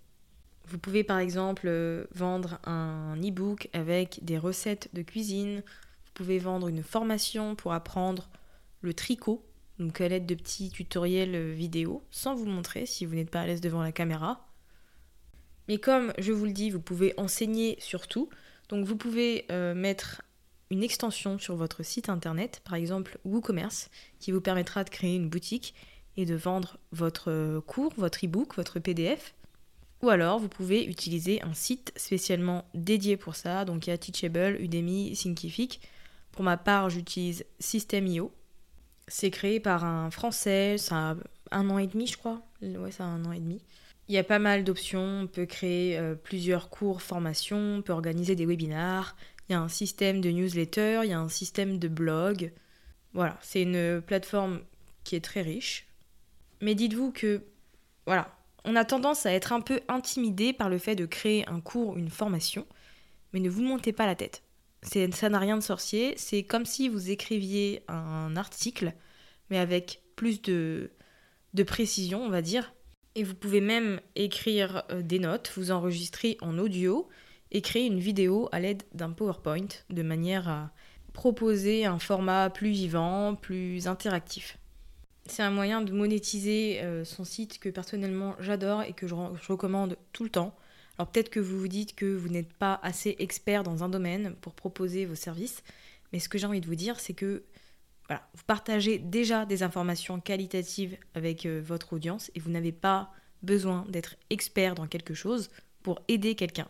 Vous 0.67 0.79
pouvez 0.79 1.05
par 1.05 1.19
exemple 1.19 1.67
euh, 1.67 2.05
vendre 2.15 2.59
un 2.65 3.17
e-book 3.23 3.69
avec 3.73 4.21
des 4.23 4.39
recettes 4.39 4.89
de 4.95 5.03
cuisine. 5.03 5.63
Vous 6.07 6.13
pouvez 6.15 6.39
vendre 6.39 6.69
une 6.69 6.83
formation 6.83 7.55
pour 7.55 7.73
apprendre 7.73 8.31
le 8.81 8.95
tricot, 8.95 9.45
donc 9.79 10.01
à 10.01 10.09
l'aide 10.09 10.27
de 10.27 10.35
petits 10.35 10.71
tutoriels 10.71 11.35
euh, 11.35 11.53
vidéo, 11.53 12.03
sans 12.11 12.35
vous 12.35 12.47
montrer 12.47 12.87
si 12.87 13.05
vous 13.05 13.15
n'êtes 13.15 13.31
pas 13.31 13.43
à 13.43 13.47
l'aise 13.47 13.61
devant 13.61 13.83
la 13.83 13.93
caméra. 13.93 14.47
Mais 15.69 15.79
comme 15.79 16.13
je 16.19 16.33
vous 16.33 16.47
le 16.47 16.53
dis, 16.53 16.71
vous 16.71 16.81
pouvez 16.81 17.15
enseigner 17.19 17.77
sur 17.79 18.09
tout. 18.09 18.31
Donc 18.71 18.87
vous 18.87 18.97
pouvez 18.97 19.45
euh, 19.51 19.75
mettre 19.75 20.23
une 20.71 20.83
extension 20.83 21.39
sur 21.39 21.57
votre 21.57 21.83
site 21.83 22.09
internet, 22.09 22.63
par 22.65 22.75
exemple 22.75 23.19
WooCommerce, 23.25 23.91
qui 24.19 24.33
vous 24.33 24.41
permettra 24.41 24.83
de 24.83 24.91
créer 24.91 25.15
une 25.17 25.29
boutique 25.29 25.75
et 26.17 26.25
de 26.25 26.35
vendre 26.35 26.79
votre 26.93 27.61
cours, 27.67 27.93
votre 27.99 28.25
e-book, 28.25 28.57
votre 28.57 28.79
PDF 28.79 29.35
ou 30.05 30.11
alors, 30.11 30.39
vous 30.39 30.49
pouvez 30.49 30.85
utiliser 30.85 31.43
un 31.43 31.55
site 31.55 31.93
spécialement 31.97 32.65
dédié 32.75 33.17
pour 33.17 33.35
ça. 33.35 33.65
Donc, 33.65 33.87
il 33.87 33.91
y 33.91 33.93
a 33.93 33.99
Teachable, 33.99 34.59
Udemy, 34.61 35.13
Thinkific. 35.13 35.81
Pour 36.31 36.45
ma 36.45 36.57
part, 36.57 36.91
j'utilise 36.91 37.45
System.io. 37.59 38.33
C'est 39.09 39.31
créé 39.31 39.61
par 39.61 39.85
un 39.85 40.11
Français, 40.11 40.77
ça 40.79 41.11
a 41.11 41.17
un 41.51 41.71
an 41.71 41.79
et 41.79 41.87
demi, 41.87 42.07
je 42.07 42.17
crois. 42.17 42.43
Ouais, 42.63 42.91
ça 42.91 43.05
a 43.05 43.09
un 43.09 43.25
an 43.25 43.33
et 43.33 43.41
demi. 43.41 43.63
Il 44.09 44.15
y 44.15 44.19
a 44.19 44.25
pas 44.25 44.39
mal 44.39 44.65
d'options. 44.65 45.23
On 45.23 45.27
peut 45.27 45.47
créer 45.47 45.99
euh, 45.99 46.15
plusieurs 46.15 46.69
cours, 46.69 47.01
formations, 47.01 47.77
on 47.77 47.83
peut 47.83 47.93
organiser 47.93 48.35
des 48.35 48.47
webinars. 48.47 49.17
Il 49.49 49.53
y 49.53 49.55
a 49.55 49.61
un 49.61 49.69
système 49.69 50.21
de 50.21 50.31
newsletter, 50.31 51.01
il 51.05 51.11
y 51.11 51.13
a 51.13 51.21
un 51.21 51.29
système 51.29 51.79
de 51.79 51.89
blog. 51.89 52.53
Voilà, 53.13 53.39
c'est 53.43 53.63
une 53.63 54.03
plateforme 54.03 54.61
qui 55.05 55.17
est 55.17 55.25
très 55.25 55.43
riche. 55.43 55.87
Mais 56.61 56.75
dites-vous 56.75 57.13
que, 57.13 57.43
voilà, 58.07 58.34
on 58.65 58.77
a 58.77 58.85
tendance 58.85 59.27
à 59.27 59.33
être 59.33 59.53
un 59.53 59.61
peu 59.61 59.81
intimidé 59.89 60.53
par 60.53 60.69
le 60.69 60.79
fait 60.79 60.97
de 60.97 61.07
créer 61.07 61.49
un 61.49 61.61
cours, 61.61 61.97
une 61.97 62.11
formation, 62.11 62.67
mais 63.33 63.41
ne 63.41 63.51
vous 63.51 63.63
montez 63.63 63.93
pas 63.93 64.07
la 64.07 64.15
tête. 64.15 64.43
Ça 64.83 65.29
n'a 65.29 65.39
rien 65.39 65.57
de 65.57 65.63
sorcier, 65.63 66.15
c'est 66.17 66.43
comme 66.43 66.67
si 66.67 66.89
vous 66.89 67.11
écriviez 67.11 67.83
un 67.89 68.37
article, 68.37 68.93
mais 69.51 69.59
avec 69.59 70.03
plus 70.17 70.43
de, 70.43 70.91
précision, 71.67 72.23
on 72.23 72.29
va 72.29 72.43
dire. 72.43 72.75
Et 73.15 73.23
vous 73.23 73.35
pouvez 73.35 73.61
même 73.61 74.01
écrire 74.17 74.83
euh, 74.91 75.01
des 75.01 75.21
notes, 75.21 75.53
vous 75.57 75.71
enregistrer 75.71 76.37
en 76.41 76.59
audio 76.59 77.09
et 77.53 77.63
créer 77.63 77.87
une 77.87 78.01
vidéo 78.01 78.49
à 78.51 78.59
l'aide 78.59 78.83
d'un 78.93 79.13
PowerPoint 79.13 79.69
de 79.89 80.03
manière 80.03 80.49
à 80.49 80.73
proposer 81.13 81.87
un 81.87 82.01
format 82.01 82.51
plus 82.51 82.71
vivant, 82.71 83.37
plus 83.37 83.87
interactif. 83.87 84.59
C'est 85.27 85.43
un 85.43 85.51
moyen 85.51 85.81
de 85.81 85.93
monétiser 85.93 86.81
euh, 86.83 87.05
son 87.05 87.25
site 87.25 87.59
que 87.59 87.71
personnellement 87.71 88.37
j'adore 88.41 88.83
et 88.83 88.93
que 88.93 89.07
je, 89.07 89.15
recommande 89.15 89.97
tout 90.13 90.25
le 90.25 90.31
temps. 90.31 90.55
Alors 90.99 91.11
peut-être 91.11 91.31
que 91.31 91.41
vous 91.41 91.59
vous 91.59 91.69
dites 91.69 91.95
que 91.95 92.15
vous 92.15 92.29
n'êtes 92.29 92.53
pas 92.53 92.79
assez 92.83 93.17
expert 93.19 93.63
dans 93.63 93.83
un 93.83 93.89
domaine 93.89 94.35
pour 94.41 94.55
proposer 94.55 95.07
vos 95.07 95.15
services, 95.15 95.63
mais 96.13 96.19
ce 96.19 96.29
que 96.29 96.39
j'ai 96.39 96.47
envie 96.47 96.61
de 96.61 96.67
vous 96.67 96.75
dire, 96.75 97.01
c'est 97.01 97.15
que 97.15 97.43
vous 98.11 98.45
partagez 98.47 98.99
déjà 98.99 99.47
des 99.47 99.63
informations 99.63 100.21
qualitatives 100.21 100.97
avec 101.15 101.47
euh, 101.47 101.63
votre 101.65 101.95
audience 101.95 102.31
et 102.35 102.41
vous 102.41 102.51
n'avez 102.51 102.73
pas 102.73 103.11
besoin 103.43 103.87
d'être 103.89 104.17
expert 104.31 104.75
dans 104.75 104.87
quelque 104.87 105.15
chose 105.15 105.51
pour 105.83 106.01
aider 106.09 106.35
quelqu'un. 106.35 106.69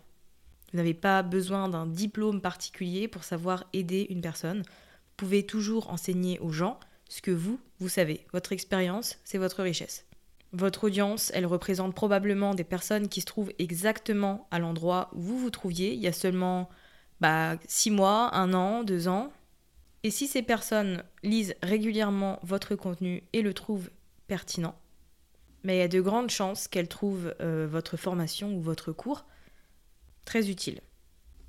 Vous 0.73 0.79
n'avez 0.79 0.95
pas 0.95 1.23
besoin 1.23 1.69
d'un 1.69 1.87
diplôme 1.87 2.40
particulier 2.40 3.09
pour 3.09 3.25
savoir 3.25 3.64
aider 3.73 4.07
une 4.11 4.21
personne. 4.21 4.62
Vous 4.62 5.14
pouvez 5.17 5.45
toujours 5.45 5.90
enseigner 5.90 6.38
aux 6.38 6.51
gens 6.51 6.79
ce 7.09 7.23
que 7.23 7.31
vous, 7.31 7.59
vous 7.81 7.88
savez. 7.88 8.27
Votre 8.33 8.53
expérience, 8.53 9.19
c'est 9.25 9.38
votre 9.38 9.62
richesse. 9.62 10.07
Votre 10.53 10.85
audience, 10.85 11.33
elle 11.35 11.47
représente 11.47 11.95
probablement 11.95 12.55
des 12.55 12.64
personnes 12.64 13.09
qui 13.09 13.21
se 13.21 13.27
trouvent 13.27 13.53
exactement 13.59 14.47
à 14.51 14.59
l'endroit 14.59 15.11
où 15.12 15.21
vous 15.21 15.38
vous 15.38 15.51
trouviez 15.51 15.95
il 15.95 16.01
y 16.01 16.07
a 16.07 16.12
seulement 16.12 16.69
bah, 17.21 17.57
six 17.67 17.90
mois, 17.90 18.35
un 18.37 18.55
an, 18.55 18.85
deux 18.85 19.09
ans. 19.09 19.33
Et 20.05 20.11
si 20.11 20.29
ces 20.29 20.43
personnes 20.43 21.03
lisent 21.23 21.55
régulièrement 21.62 22.38
votre 22.43 22.77
contenu 22.77 23.25
et 23.33 23.43
le 23.43 23.55
trouvent 23.55 23.90
pertinent, 24.29 24.77
mais 25.64 25.77
il 25.77 25.79
y 25.81 25.83
a 25.83 25.88
de 25.88 26.01
grandes 26.01 26.31
chances 26.31 26.69
qu'elles 26.69 26.88
trouvent 26.88 27.35
euh, 27.40 27.67
votre 27.69 27.97
formation 27.97 28.55
ou 28.55 28.61
votre 28.61 28.93
cours 28.93 29.25
très 30.25 30.51
utile. 30.51 30.81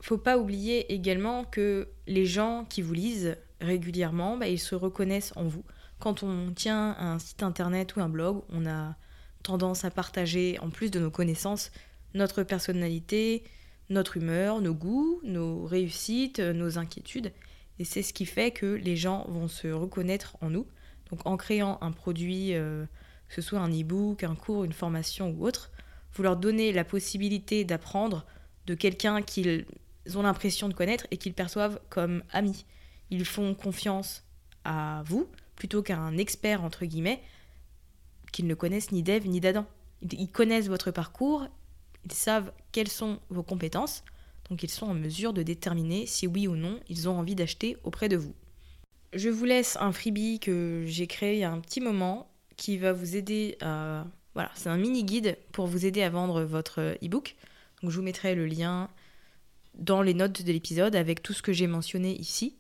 Faut 0.02 0.18
pas 0.18 0.38
oublier 0.38 0.94
également 0.94 1.44
que 1.44 1.90
les 2.08 2.26
gens 2.26 2.66
qui 2.66 2.82
vous 2.82 2.94
lisent 2.94 3.38
régulièrement, 3.62 4.38
bah, 4.38 4.48
ils 4.48 4.60
se 4.60 4.76
reconnaissent 4.76 5.34
en 5.36 5.44
vous. 5.44 5.64
Quand 6.00 6.24
on 6.24 6.52
tient 6.54 6.96
un 7.00 7.20
site 7.20 7.44
internet 7.44 7.96
ou 7.96 8.02
un 8.02 8.10
blog, 8.10 8.44
on 8.50 8.66
a 8.66 8.96
tendance 9.44 9.86
à 9.86 9.92
partager, 9.92 10.58
en 10.60 10.70
plus 10.70 10.92
de 10.92 11.00
nos 11.00 11.12
connaissances, 11.12 11.72
notre 12.14 12.44
personnalité, 12.44 13.44
notre 13.90 14.18
humeur, 14.18 14.62
nos 14.62 14.74
goûts, 14.74 15.20
nos 15.24 15.66
réussites, 15.66 16.40
nos 16.40 16.78
inquiétudes. 16.78 17.32
Et 17.80 17.86
c'est 17.86 18.02
ce 18.02 18.14
qui 18.14 18.26
fait 18.26 18.52
que 18.52 18.66
les 18.66 18.96
gens 18.96 19.26
vont 19.28 19.48
se 19.48 19.68
reconnaître 19.68 20.38
en 20.42 20.50
nous. 20.50 20.66
Donc 21.12 21.26
en 21.26 21.38
créant 21.38 21.78
un 21.82 21.92
produit, 21.92 22.56
euh, 22.56 22.86
que 23.28 23.36
ce 23.36 23.42
soit 23.42 23.60
un 23.60 23.70
e-book, 23.70 24.24
un 24.24 24.36
cours, 24.36 24.64
une 24.64 24.74
formation 24.74 25.30
ou 25.32 25.46
autre, 25.46 25.72
vous 26.14 26.24
leur 26.24 26.38
donnez 26.38 26.72
la 26.72 26.84
possibilité 26.84 27.66
d'apprendre 27.66 28.26
de 28.66 28.74
quelqu'un 28.74 29.22
qu'ils 29.22 29.66
ont 30.16 30.24
l'impression 30.24 30.70
de 30.70 30.74
connaître 30.74 31.06
et 31.12 31.18
qu'ils 31.18 31.34
perçoivent 31.34 31.80
comme 31.90 32.24
ami. 32.32 32.66
Ils 33.12 33.26
font 33.26 33.54
confiance 33.54 34.24
à 34.64 35.04
vous 35.06 35.28
plutôt 35.56 35.82
qu'à 35.82 35.98
un 35.98 36.18
expert, 36.18 36.64
entre 36.64 36.86
guillemets, 36.86 37.22
qu'ils 38.32 38.48
ne 38.48 38.56
connaissent 38.56 38.92
ni 38.92 39.04
d'Ève 39.04 39.28
ni 39.28 39.40
d'Adam. 39.40 39.66
Ils 40.12 40.30
connaissent 40.30 40.68
votre 40.68 40.92
parcours, 40.92 41.48
ils 42.04 42.12
savent 42.12 42.52
quelles 42.72 42.90
sont 42.90 43.20
vos 43.30 43.44
compétences, 43.44 44.04
donc 44.50 44.62
ils 44.64 44.70
sont 44.70 44.88
en 44.88 44.94
mesure 44.94 45.34
de 45.34 45.42
déterminer 45.42 46.06
si 46.06 46.28
oui 46.28 46.48
ou 46.48 46.56
non 46.56 46.80
ils 46.90 47.10
ont 47.10 47.18
envie 47.18 47.36
d'acheter 47.36 47.78
auprès 47.84 48.10
de 48.10 48.18
vous. 48.18 48.34
Je 49.14 49.30
vous 49.30 49.46
laisse 49.46 49.78
un 49.80 49.92
freebie 49.92 50.40
que 50.40 50.84
j'ai 50.88 51.08
créé 51.08 51.36
il 51.36 51.40
y 51.40 51.44
a 51.44 51.52
un 51.52 51.60
petit 51.60 51.80
moment 51.80 52.30
qui 52.58 52.78
va 52.78 52.94
vous 52.94 53.16
aider 53.16 53.58
à... 53.62 54.06
Voilà, 54.34 54.52
c'est 54.56 54.68
un 54.68 54.78
mini 54.78 55.06
guide 55.06 55.38
pour 55.54 55.68
vous 55.68 55.86
aider 55.86 56.04
à 56.04 56.10
vendre 56.10 56.44
votre 56.44 56.98
e-book. 57.02 57.36
Donc 57.82 57.92
je 57.92 57.96
vous 57.96 58.04
mettrai 58.04 58.36
le 58.36 58.46
lien 58.46 58.90
dans 59.76 60.02
les 60.02 60.14
notes 60.14 60.42
de 60.42 60.52
l'épisode 60.52 60.96
avec 60.96 61.24
tout 61.24 61.32
ce 61.32 61.42
que 61.42 61.54
j'ai 61.54 61.68
mentionné 61.68 62.20
ici. 62.20 62.58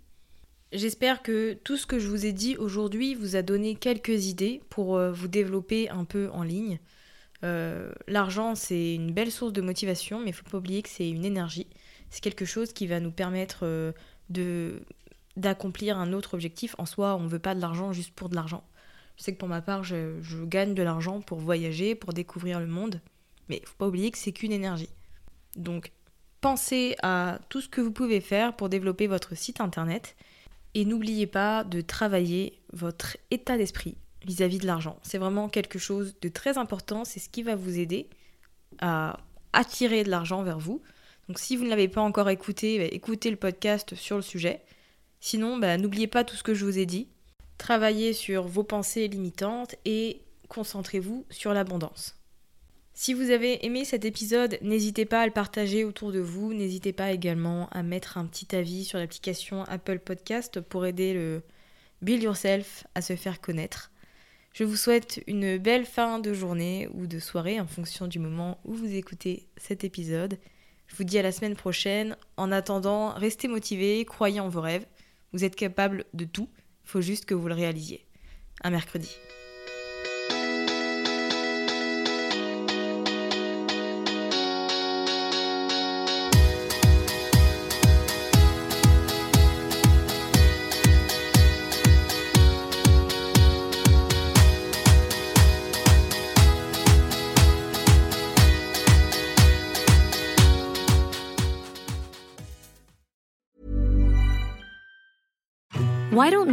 J'espère 0.76 1.24
que 1.24 1.54
tout 1.54 1.78
ce 1.78 1.86
que 1.86 2.00
je 2.00 2.10
vous 2.10 2.26
ai 2.26 2.34
dit 2.34 2.58
aujourd'hui 2.58 3.16
vous 3.16 3.38
a 3.38 3.42
donné 3.42 3.76
quelques 3.76 4.26
idées 4.26 4.62
pour 4.70 4.98
euh, 4.98 5.10
vous 5.10 5.30
développer 5.30 5.90
un 5.90 6.04
peu 6.04 6.30
en 6.34 6.44
ligne. 6.44 6.80
Euh, 7.46 7.94
l'argent, 8.10 8.56
c'est 8.56 8.94
une 8.94 9.14
belle 9.14 9.32
source 9.32 9.54
de 9.54 9.62
motivation, 9.62 10.20
mais 10.20 10.32
il 10.32 10.32
ne 10.32 10.36
faut 10.36 10.50
pas 10.50 10.58
oublier 10.58 10.82
que 10.82 10.90
c'est 10.90 11.10
une 11.10 11.24
énergie. 11.24 11.68
C'est 12.10 12.22
quelque 12.22 12.44
chose 12.44 12.74
qui 12.74 12.88
va 12.88 13.00
nous 13.00 13.12
permettre 13.12 13.60
euh, 13.64 14.80
d'accomplir 15.38 15.98
un 15.98 16.12
autre 16.12 16.34
objectif. 16.34 16.76
En 16.78 16.86
soi, 16.86 17.16
on 17.16 17.24
ne 17.24 17.30
veut 17.30 17.40
pas 17.40 17.56
de 17.56 17.62
l'argent 17.62 17.94
juste 17.94 18.12
pour 18.12 18.28
de 18.28 18.36
l'argent. 18.36 18.66
Je 19.16 19.24
sais 19.24 19.32
que 19.32 19.38
pour 19.38 19.48
ma 19.48 19.62
part, 19.62 19.86
je, 19.86 20.20
je 20.22 20.44
gagne 20.44 20.74
de 20.74 20.84
l'argent 20.84 21.22
pour 21.22 21.40
voyager, 21.40 21.96
pour 21.96 22.12
découvrir 22.12 22.60
le 22.60 22.68
monde, 22.68 23.00
mais 23.48 23.62
il 23.64 23.66
faut 23.66 23.78
pas 23.78 23.88
oublier 23.88 24.12
que 24.12 24.18
c'est 24.18 24.34
qu'une 24.34 24.52
énergie. 24.52 24.90
Donc, 25.56 25.94
pensez 26.42 26.98
à 27.02 27.40
tout 27.48 27.62
ce 27.62 27.70
que 27.70 27.80
vous 27.80 27.92
pouvez 27.92 28.20
faire 28.20 28.58
pour 28.58 28.68
développer 28.68 29.08
votre 29.08 29.38
site 29.38 29.62
internet 29.62 30.18
et 30.76 30.86
n'oubliez 30.86 31.26
pas 31.26 31.64
de 31.64 31.82
travailler 31.82 32.60
votre 32.74 33.18
état 33.32 33.58
d'esprit 33.58 33.98
vis-à-vis 34.26 34.60
de 34.60 34.68
l'argent. 34.68 35.00
C'est 35.04 35.18
vraiment 35.18 35.50
quelque 35.50 35.80
chose 35.80 36.16
de 36.22 36.30
très 36.30 36.58
important, 36.58 37.06
c'est 37.06 37.20
ce 37.20 37.30
qui 37.30 37.44
va 37.44 37.56
vous 37.56 37.80
aider 37.80 38.10
à 38.80 39.20
attirer 39.54 40.04
de 40.04 40.10
l'argent 40.10 40.44
vers 40.44 40.60
vous. 40.60 40.82
Donc 41.28 41.40
si 41.40 41.56
vous 41.56 41.64
ne 41.64 41.70
l'avez 41.70 41.88
pas 41.88 42.02
encore 42.02 42.30
écouté, 42.30 42.78
bah, 42.78 42.90
écoutez 42.92 43.32
le 43.32 43.38
podcast 43.38 43.96
sur 43.96 44.18
le 44.18 44.22
sujet. 44.22 44.62
Sinon, 45.22 45.58
bah, 45.58 45.78
n'oubliez 45.78 46.08
pas 46.08 46.24
tout 46.24 46.36
ce 46.36 46.44
que 46.44 46.54
je 46.54 46.66
vous 46.66 46.78
ai 46.78 46.86
dit. 46.86 47.08
Travaillez 47.58 48.12
sur 48.12 48.44
vos 48.44 48.64
pensées 48.64 49.08
limitantes 49.08 49.76
et 49.86 50.22
concentrez-vous 50.50 51.26
sur 51.30 51.54
l'abondance. 51.54 52.18
Si 52.98 53.14
vous 53.14 53.30
avez 53.30 53.66
aimé 53.66 53.84
cet 53.84 54.06
épisode, 54.06 54.58
n'hésitez 54.62 55.04
pas 55.04 55.22
à 55.22 55.26
le 55.26 55.34
partager 55.34 55.84
autour 55.84 56.14
de 56.14 56.20
vous. 56.20 56.54
N'hésitez 56.54 56.94
pas 56.94 57.12
également 57.12 57.68
à 57.72 57.84
mettre 57.84 58.18
un 58.18 58.26
petit 58.26 58.56
avis 58.56 58.86
sur 58.86 58.98
l'application 58.98 59.64
Apple 59.66 60.00
Podcast 60.00 60.62
pour 60.62 60.86
aider 60.86 61.14
le 61.14 61.44
Build 62.02 62.24
Yourself 62.24 62.88
à 62.96 63.02
se 63.02 63.18
faire 63.18 63.42
connaître. 63.42 63.92
Je 64.54 64.64
vous 64.64 64.78
souhaite 64.78 65.22
une 65.28 65.58
belle 65.58 65.86
fin 65.86 66.20
de 66.20 66.34
journée 66.34 66.88
ou 66.94 67.06
de 67.06 67.20
soirée 67.20 67.60
en 67.60 67.68
fonction 67.68 68.08
du 68.08 68.18
moment 68.18 68.62
où 68.64 68.74
vous 68.74 68.96
écoutez 68.96 69.50
cet 69.58 69.84
épisode. 69.84 70.40
Je 70.88 70.96
vous 70.96 71.04
dis 71.04 71.20
à 71.20 71.22
la 71.22 71.34
semaine 71.34 71.58
prochaine. 71.58 72.16
En 72.38 72.50
attendant, 72.50 73.10
restez 73.10 73.50
motivés, 73.50 74.06
croyez 74.06 74.40
en 74.40 74.48
vos 74.48 74.62
rêves. 74.62 74.86
Vous 75.34 75.44
êtes 75.44 75.58
capable 75.58 76.06
de 76.14 76.24
tout, 76.24 76.48
il 76.86 76.90
faut 76.90 77.02
juste 77.02 77.26
que 77.26 77.34
vous 77.34 77.50
le 77.50 77.56
réalisiez. 77.56 78.06
Un 78.64 78.70
mercredi. 78.70 79.10